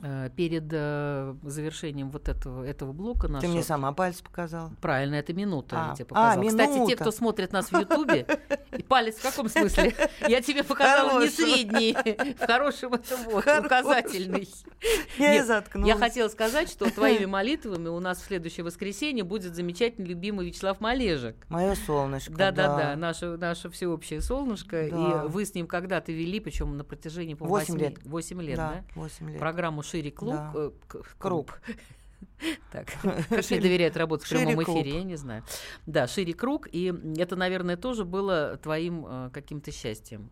[0.03, 3.51] Э, Перед э, завершением вот этого, этого блока Ты нашего...
[3.51, 4.71] мне сама палец показала.
[4.79, 6.47] Правильно, это минута я А, тебе а, показала.
[6.47, 6.95] Кстати, те, минута.
[6.97, 8.27] кто смотрит нас в Ютубе,
[8.88, 9.93] палец в каком смысле?
[10.27, 11.47] Я тебе показала не Хорошего.
[11.47, 11.93] средний,
[12.36, 14.47] в хорошем это вот, указательный.
[15.17, 15.88] Я Нет, заткнулась.
[15.88, 20.79] Я хотела сказать, что твоими молитвами у нас в следующее воскресенье будет замечательный любимый Вячеслав
[20.79, 21.36] Малежик.
[21.49, 22.31] Мое солнышко.
[22.34, 24.88] Да-да-да, наше, наше всеобщее солнышко.
[24.89, 25.23] Да.
[25.25, 27.97] И вы с ним когда-то вели, причем на протяжении, по Восемь лет.
[28.05, 28.84] 8 лет, Да, да?
[28.95, 29.39] восемь лет.
[29.39, 30.34] Программу «Шире клуб».
[30.36, 30.51] Да.
[30.55, 30.71] э,
[31.19, 31.62] Круг.
[32.71, 34.77] Так, как мне Шире- доверяют работать в прямом круг.
[34.77, 35.43] эфире, я не знаю.
[35.86, 36.67] Да, «Шире круг».
[36.71, 40.31] И это, наверное, тоже было твоим э, каким-то счастьем.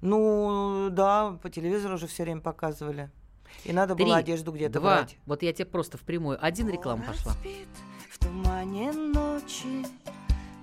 [0.00, 3.10] Ну, да, по телевизору уже все время показывали.
[3.64, 4.96] И надо было одежду где-то Два.
[4.96, 5.16] брать.
[5.26, 6.38] Вот я тебе просто в прямую.
[6.44, 7.32] Один реклама пошла.
[7.32, 7.68] спит
[8.10, 9.86] в тумане ночи,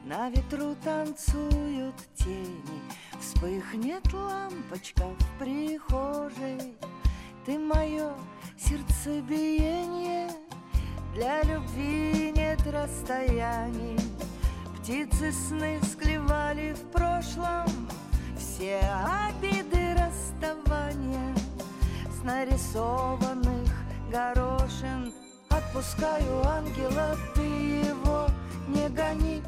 [0.06, 2.82] на ветру танцуют тени,
[3.20, 6.76] вспыхнет лампочка в прихожей.
[7.46, 8.12] Ты мое
[8.58, 10.30] сердцебиение,
[11.14, 13.98] для любви нет расстояний.
[14.78, 17.68] Птицы сны склевали в прошлом
[18.38, 18.82] все
[19.28, 21.36] обиды расставания
[22.10, 23.70] с нарисованных
[24.12, 25.14] горошин.
[25.50, 28.28] Отпускаю ангела, ты его
[28.68, 29.44] не гони.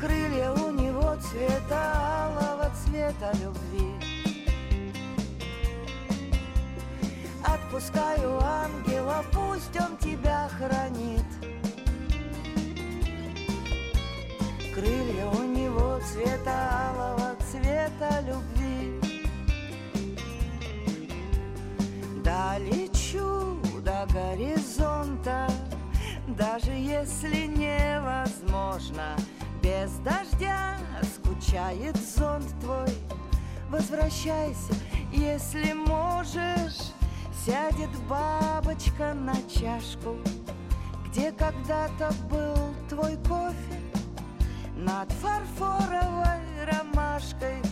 [0.00, 4.19] Крылья у него цвета алого цвета любви.
[7.80, 11.24] Отпускаю ангела, пусть он тебя хранит.
[14.74, 19.00] Крылья у него цвета алого цвета любви.
[22.22, 25.48] Да лечу до горизонта,
[26.36, 29.16] даже если невозможно.
[29.62, 30.76] Без дождя
[31.14, 32.94] скучает зонт твой.
[33.70, 34.74] Возвращайся,
[35.10, 36.92] если можешь.
[37.44, 40.16] Сядет бабочка на чашку,
[41.06, 43.80] где когда-то был твой кофе.
[44.76, 47.62] Над фарфоровой ромашкой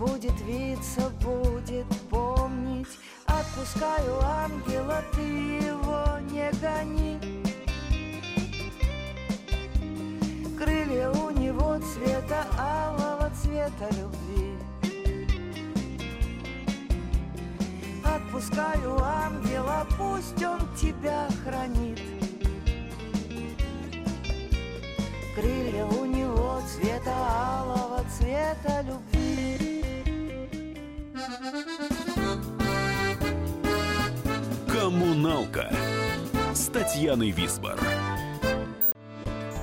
[0.00, 2.88] Будет виться, будет помнить.
[3.26, 7.20] Отпускаю ангела, ты его не гони.
[10.58, 14.49] Крылья у него цвета алого цвета любви
[18.32, 21.98] Отпускаю ангела, пусть он тебя хранит
[25.34, 29.84] Крылья у него цвета алого, цвета любви.
[34.68, 35.72] Коммуналка
[36.54, 37.80] с Татьяной Висбор.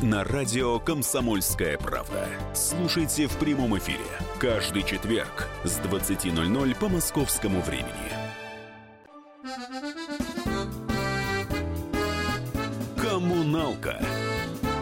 [0.00, 2.26] на радио «Комсомольская правда».
[2.54, 4.04] Слушайте в прямом эфире
[4.38, 7.88] каждый четверг с 20.00 по московскому времени.
[12.96, 14.00] «Коммуналка»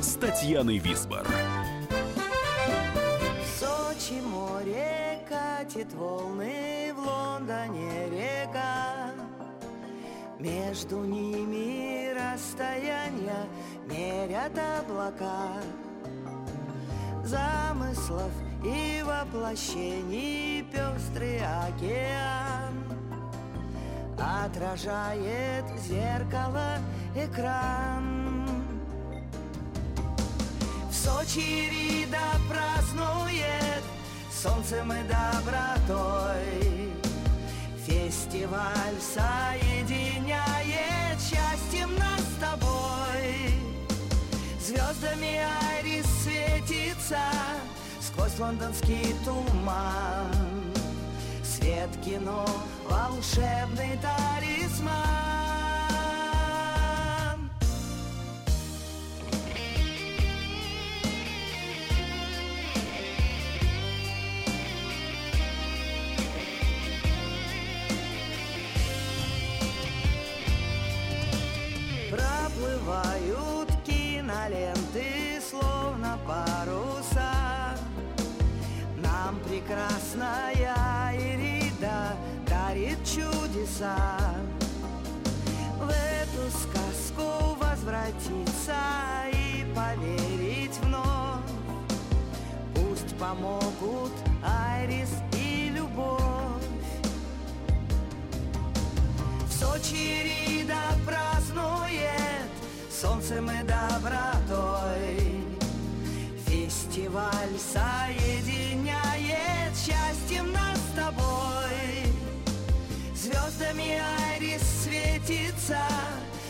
[0.01, 1.27] с Татьяной Висбор.
[3.59, 9.13] Сочи море катит волны, в Лондоне река.
[10.39, 13.47] Между ними расстояние
[14.03, 15.63] мерят облака.
[17.25, 18.33] Замыслов
[18.65, 22.75] и воплощений пестрый океан.
[24.19, 26.79] Отражает зеркало
[27.15, 28.49] экран.
[30.91, 33.83] В Сочи Рида празднует
[34.31, 36.93] солнцем и добротой.
[37.87, 40.33] Фестиваль соединяет
[41.21, 42.72] счастьем нас с тобой
[44.65, 45.41] Звездами
[45.73, 47.19] Айрис светится
[48.01, 50.31] сквозь лондонский туман.
[51.43, 52.47] Свет кино,
[52.89, 55.42] волшебный талисман
[83.83, 84.35] чудеса
[85.81, 88.77] В эту сказку возвратиться
[89.33, 91.41] и поверить вновь.
[92.75, 94.13] Пусть помогут
[94.45, 96.23] Айрис и любовь.
[99.47, 102.51] В Сочи Рида празднует
[102.91, 105.43] солнцем и добротой.
[106.47, 108.52] Фестиваль соединяет
[115.63, 115.79] светится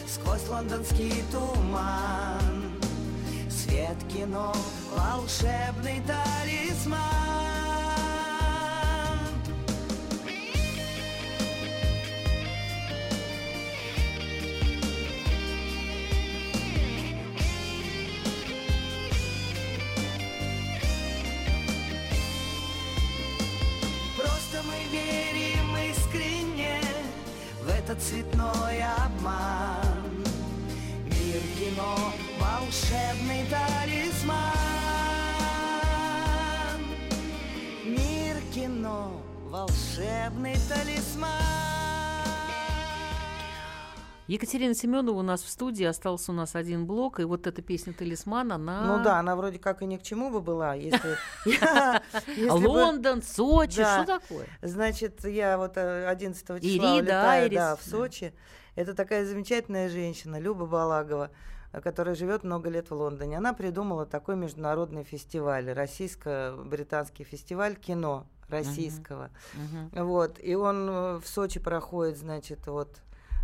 [0.06, 2.72] сквозь лондонский туман.
[3.50, 4.52] Свет кино,
[4.96, 7.51] волшебный талисман
[28.12, 30.24] цветной обман.
[31.06, 34.38] Мир кино, волшебный талисман.
[37.86, 39.12] Мир кино,
[39.50, 41.61] волшебный талисман.
[44.32, 47.92] Екатерина Семенова у нас в студии, остался у нас один блок, и вот эта песня
[47.92, 48.96] «Талисман», она...
[48.96, 51.18] Ну да, она вроде как и ни к чему бы была, если...
[52.50, 54.46] Лондон, Сочи, что такое?
[54.62, 58.32] Значит, я вот э, 11 числа Ирида, улетаю, в Сочи.
[58.74, 61.30] Это такая замечательная женщина, Люба Балагова,
[61.74, 63.36] э, которая живет много лет в Лондоне.
[63.36, 69.28] Она придумала такой международный фестиваль, российско-британский фестиваль кино российского.
[69.52, 70.06] Мгм.
[70.06, 72.96] Вот, и он э, в Сочи проходит, значит, вот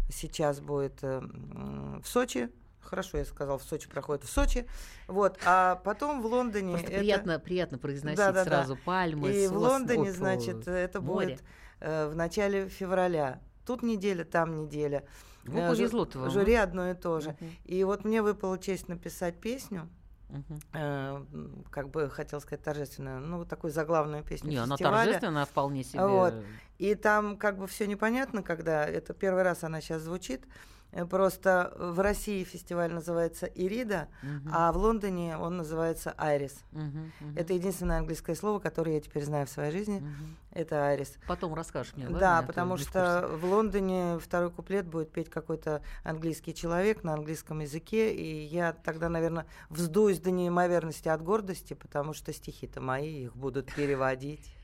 [0.09, 2.51] сейчас будет в Сочи.
[2.81, 4.67] Хорошо, я сказал, в Сочи проходит в Сочи.
[5.09, 6.73] Вот, а потом в Лондоне...
[6.73, 8.45] Просто это- приятно, приятно произносить Да-да-да.
[8.51, 9.31] сразу пальмы.
[9.31, 11.27] И с- в Лондоне, оп, значит, это море.
[11.29, 11.45] будет
[11.81, 13.41] э, в начале февраля.
[13.67, 15.05] Тут неделя, там неделя.
[15.45, 17.37] Ну, Э, жю- вам, Жюри одно и то же.
[17.41, 17.51] Мгм.
[17.65, 19.89] И вот мне выпала честь написать песню.
[20.31, 20.61] Мгм.
[20.75, 21.25] э,
[21.71, 25.05] как бы хотел сказать торжественную, ну такую заглавную песню Не, она фестиваля.
[25.05, 26.05] торжественная вполне себе.
[26.07, 26.35] Вот.
[26.79, 30.45] И там как бы все непонятно, когда это первый раз она сейчас звучит.
[30.93, 34.51] Э, Просто в России фестиваль называется Ирида, Мгм.
[34.55, 36.55] а в Лондоне он называется Айрис.
[36.73, 37.37] Мгм, мгм.
[37.37, 39.99] Это единственное английское слово, которое я теперь знаю в своей жизни.
[39.99, 40.37] Мгм.
[40.53, 41.19] Это Айрис.
[41.27, 42.09] Потом расскажешь мне?
[42.09, 47.59] Да, то потому что в Лондоне второй куплет будет петь какой-то английский человек на английском
[47.61, 53.37] языке, и я тогда, наверное, вздуюсь до неимоверности от гордости, потому что стихи-то мои, их
[53.37, 54.55] будут переводить.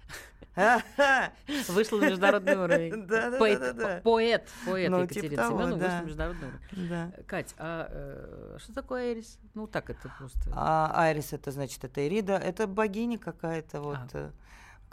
[1.69, 3.07] Вышла на международный уровень.
[3.07, 4.01] Да, да, поэт, да, да.
[4.05, 5.85] Поэт, поэт Ну, Екатерина типа того, Семенова да.
[5.85, 6.89] вышла на международный уровень.
[6.89, 7.13] Да.
[7.27, 9.39] Кать, а э, что такое Айрис?
[9.55, 10.39] Ну, так это просто.
[10.53, 14.31] А Айрис это значит это Ирида, это богиня какая-то вот, А.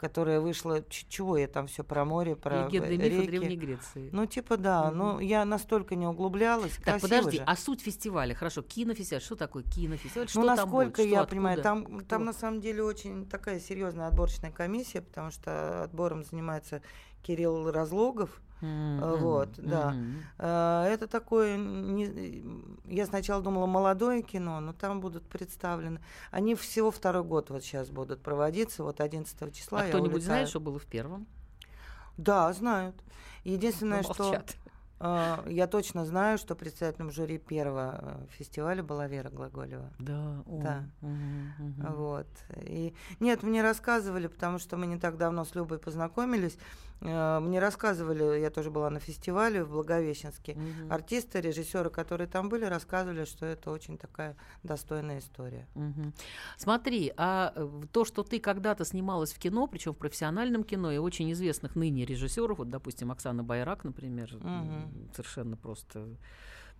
[0.02, 0.82] которая вышла.
[0.88, 3.26] ч- Чего я там все про море, про Легенды э, мифы реки.
[3.28, 4.08] Древней Греции.
[4.10, 6.76] Ну типа да, но я настолько не углублялась.
[6.84, 7.44] Так, подожди, же.
[7.46, 10.28] а суть фестиваля, хорошо, кинофестиваль, что такое кинофестиваль?
[10.28, 11.06] Что ну, там насколько будет?
[11.12, 11.62] Что, я понимаю, откуда?
[11.62, 12.08] там, Кто?
[12.08, 16.82] там на самом деле очень такая серьезная отборочная комиссия, потому что отбором занимается
[17.22, 18.40] Кирилл Разлогов.
[18.62, 19.94] Э, Вот, да.
[20.38, 22.44] Э, Это такое, не-
[22.86, 26.00] я сначала думала молодое кино, но там будут представлены.
[26.30, 29.80] Они всего второй год вот сейчас будут проводиться, вот 11 числа.
[29.80, 30.22] А кто-нибудь улетаю.
[30.26, 31.26] знает, что было в первом?
[32.16, 32.94] Да, знают.
[33.44, 34.42] Единственное, Ну, что
[35.00, 39.90] э, я точно знаю, что председателем жюри первого э, фестиваля была Вера Глаголева.
[39.98, 40.84] Да, о, Да.
[41.00, 41.92] мгм, мгм.
[41.94, 42.28] Вот.
[42.60, 46.56] И нет, мне рассказывали, потому что мы не так давно с Любой познакомились.
[47.02, 50.54] Э, Мне рассказывали, я тоже была на фестивале в Благовещенске.
[50.54, 50.92] Мгм.
[50.92, 55.66] Артисты, режиссеры, которые там были, рассказывали, что это очень такая достойная история.
[55.74, 56.12] Мгм.
[56.56, 60.98] Смотри, а э, то, что ты когда-то снималась в кино, причем в профессиональном кино, и
[60.98, 65.10] очень известных ныне режиссеров, вот, допустим, Оксана Байрак, например, Мгм.
[65.14, 66.06] совершенно просто.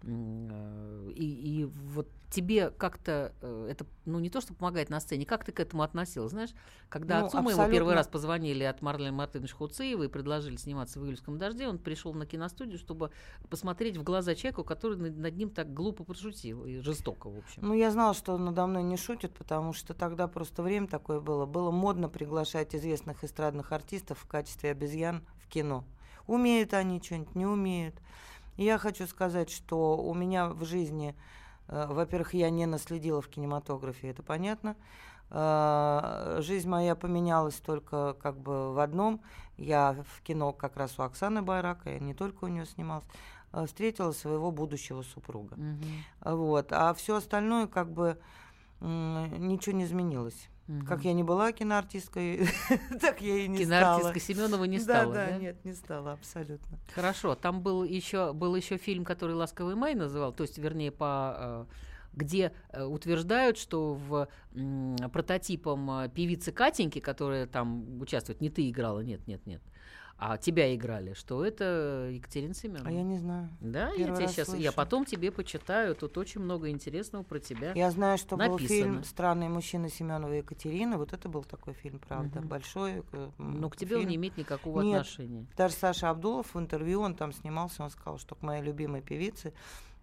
[0.02, 5.26] Э, И, и вот тебе как-то э, это, ну, не то, что помогает на сцене,
[5.26, 6.30] как ты к этому относилась?
[6.32, 6.50] Знаешь,
[6.88, 7.94] когда Ну, отцу моему первый абсолютно.
[7.94, 12.24] раз позвонили от Марлена Мартыновича Хуцеева и предложили сниматься в «Июльском дожде», он пришел на
[12.24, 13.10] киностудию, чтобы
[13.50, 17.62] посмотреть в глаза человеку, который над, ним так глупо пошутил и жестоко, в общем.
[17.62, 21.44] Ну, я знала, что надо мной не шутят, потому что тогда просто время такое было.
[21.44, 25.84] Было модно приглашать известных эстрадных артистов в качестве обезьян в кино.
[26.26, 27.96] Умеют они что-нибудь, не умеют.
[28.56, 31.14] Я хочу сказать, что у меня в жизни,
[31.68, 34.76] э, во-первых, я не наследила в кинематографе, это понятно.
[35.30, 39.22] Э, жизнь моя поменялась только как бы в одном.
[39.56, 43.06] Я в кино как раз у Оксаны Байрака, я не только у нее снималась,
[43.52, 45.56] э, встретила своего будущего супруга.
[45.56, 45.86] Мгм.
[46.20, 46.72] Вот.
[46.72, 48.18] А все остальное как бы
[48.80, 50.48] ничего не изменилось.
[50.80, 51.06] Как Мгм.
[51.06, 52.46] я не была киноартисткой,
[53.00, 54.20] так я и не Киноартистка стала.
[54.20, 55.38] Семенова не Да, стала, да, да?
[55.38, 56.78] нет, не стала, абсолютно.
[56.94, 61.36] Хорошо, там был еще был еще фильм, который "Ласковый май" называл, то есть, вернее, по
[61.38, 61.64] э,
[62.14, 68.68] где э, утверждают, что в м, прототипом э, певицы Катеньки, которая там участвует, не ты
[68.68, 69.62] играла, нет, нет, нет,
[70.24, 72.88] а тебя играли, что это Екатерина Семенова.
[72.88, 73.48] А я не знаю.
[73.60, 74.72] Да, я Первый тебе раз сейчас, я слышу.
[74.76, 77.72] потом тебе почитаю, тут очень много интересного про тебя.
[77.74, 78.68] Я знаю, что был написано.
[78.68, 80.96] фильм «Странные мужчины» Семенова и Екатерины.
[80.96, 82.48] Вот это был такой фильм, правда, Мгм.
[82.48, 83.02] большой.
[83.12, 84.10] э, Но к тебе он фильм.
[84.10, 85.46] не имеет никакого Нет, отношения.
[85.56, 89.52] Даже Саша Абдулов в интервью, он там снимался, он сказал, что к моей любимой певице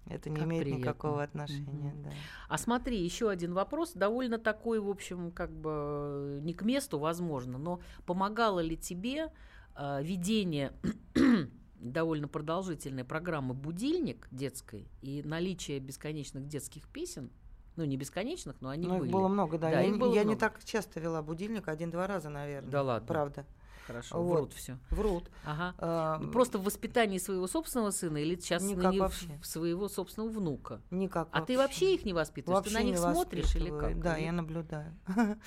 [0.05, 0.81] это не Как имеет приятно.
[0.81, 1.93] никакого отношения.
[1.93, 2.03] Мгм.
[2.03, 2.09] да.
[2.49, 7.57] А смотри, еще один вопрос, довольно такой, в общем, как бы не к месту, возможно,
[7.57, 9.31] но помогало ли тебе
[9.75, 10.73] э, ведение
[11.79, 17.29] довольно продолжительной программы «Будильник» детской и наличие бесконечных детских песен,
[17.75, 19.11] ну, не бесконечных, но они Ну, их были.
[19.11, 19.69] было много, да.
[19.69, 20.39] я их было я не много.
[20.39, 22.69] так часто вела будильник, один-два раза, наверное.
[22.71, 23.07] Да ладно?
[23.07, 23.45] Правда.
[23.87, 24.35] Хорошо, Вот.
[24.37, 24.77] врут все.
[24.91, 25.31] Врут.
[25.45, 25.73] Ага.
[25.79, 29.39] А, Просто в воспитании своего собственного сына или сейчас Никак в- вообще.
[29.41, 30.79] своего собственного внука?
[30.91, 32.63] Никак А ты вообще их не воспитываешь?
[32.65, 33.99] ты на Вообще них не смотришь или как?
[33.99, 34.95] Да, Или- я наблюдаю.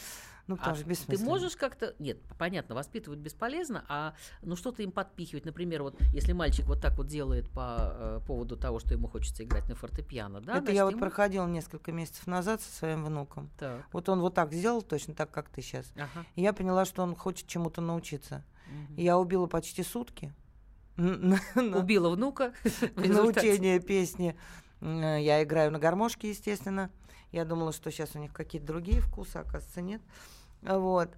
[0.56, 1.94] Ну, А что ты можешь как-то...
[1.98, 5.44] Нет, понятно, воспитывать бесполезно, а ну что-то им подпихивать.
[5.44, 9.44] Например, вот если мальчик вот так вот делает по э, поводу того, что ему хочется
[9.44, 10.52] играть на фортепиано, да?
[10.52, 13.50] Это значит, я вот ему- проходила несколько месяцев назад со своим внуком.
[13.58, 13.84] Так.
[13.92, 15.92] Вот он вот так сделал, точно так, как ты сейчас.
[15.96, 16.26] Ага.
[16.34, 18.44] И я поняла, что он хочет чему-то научиться.
[18.66, 18.94] Мгм.
[18.96, 20.32] И я убила почти сутки.
[20.96, 22.52] Убила внука.
[22.64, 23.52] в на результате.
[23.52, 24.36] учение песни.
[24.80, 26.90] Я играю на гармошке, естественно.
[27.30, 30.02] Я думала, что сейчас у них какие-то другие вкусы, оказывается, нет.
[30.62, 31.10] Вот.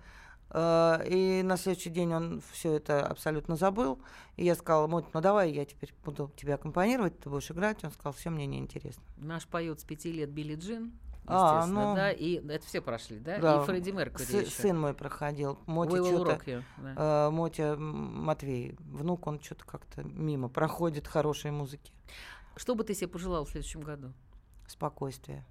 [0.51, 3.99] Э, И на следующий день он все это абсолютно забыл.
[4.37, 7.83] И я сказала, Моть, ну давай я теперь буду тебе аккомпанировать, ты будешь играть.
[7.85, 9.03] Он сказал, все, мне неинтересно.
[9.17, 10.93] Наш поет с пяти лет Билли Джин,
[11.27, 13.39] А, ну, да, и это все прошли, да?
[13.39, 14.63] Да, И Фредди Меркьюри сы- еще.
[14.63, 15.59] Сын мой проходил.
[15.67, 17.27] Мотя you, да.
[17.27, 21.93] э, Мотя Матвей, внук, он что-то как-то мимо проходит хорошей музыки.
[22.57, 24.13] Что бы ты себе пожелал в следующем году?
[24.67, 25.45] Спокойствие.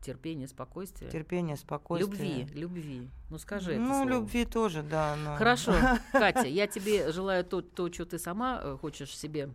[0.00, 1.10] Терпение, спокойствие.
[1.10, 2.38] Терпение, спокойствие.
[2.44, 3.10] Любви, любви.
[3.30, 4.08] Ну скажи это Ну, слово.
[4.08, 5.16] любви тоже, да.
[5.16, 5.74] но- Хорошо,
[6.12, 9.50] Катя, я тебе желаю то, то, что ты сама э, хочешь себе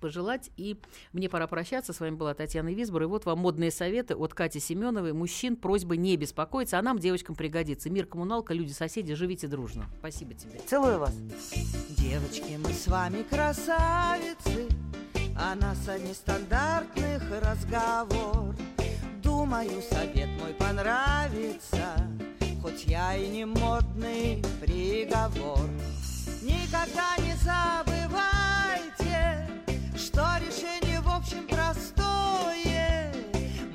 [0.00, 0.50] пожелать.
[0.58, 0.76] И
[1.14, 1.92] мне пора прощаться.
[1.94, 3.02] С вами была Татьяна Висбор.
[3.04, 5.14] И вот вам модные советы от Кати Семеновой.
[5.14, 7.88] Мужчин просьба не беспокоиться, а нам, девочкам, пригодится.
[7.88, 9.86] Мир, коммуналка, люди, соседи, живите дружно.
[10.00, 10.60] Спасибо тебе.
[10.66, 11.14] Целую вас.
[11.88, 14.68] Девочки, мы с вами красавицы,
[15.38, 18.54] а нас о нестандартных разговор.
[19.36, 21.96] Думаю, совет мой понравится,
[22.62, 25.58] хоть я и не модный приговор.
[26.40, 28.94] Никогда не забывайте,
[29.96, 33.12] что решение в общем простое.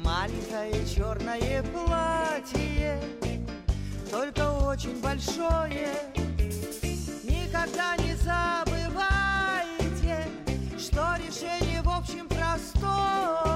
[0.01, 2.97] Маленькое черное платье,
[4.09, 5.91] только очень большое.
[7.25, 9.05] Никогда не забывайте,
[10.77, 13.48] что решение в общем простое.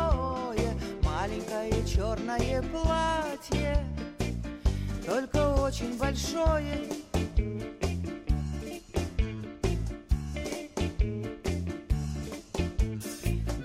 [1.23, 3.81] Маленькое черное платье,
[5.05, 6.83] только очень большое.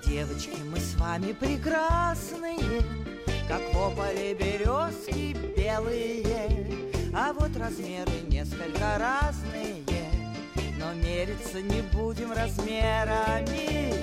[0.05, 2.81] Девочки, мы с вами прекрасные,
[3.49, 3.77] как в
[4.35, 6.63] березки белые,
[7.13, 9.83] а вот размеры несколько разные,
[10.79, 13.95] но мериться не будем размерами.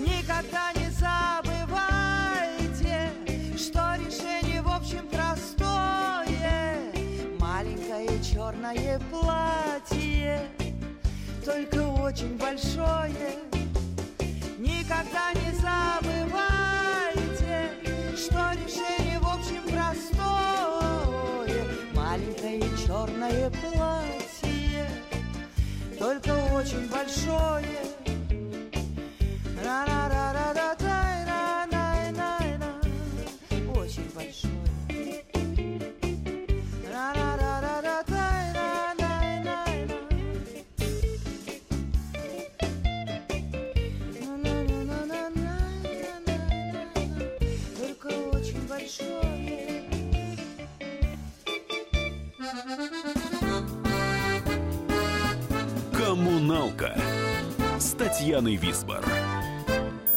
[0.00, 0.85] Никогда не
[11.46, 13.38] только очень большое.
[14.58, 17.70] Никогда не забывайте,
[18.16, 21.64] что решение в общем простое.
[21.94, 24.90] Маленькое черное платье,
[26.00, 27.85] только очень большое.
[57.96, 59.25] С Татьяной Висбор.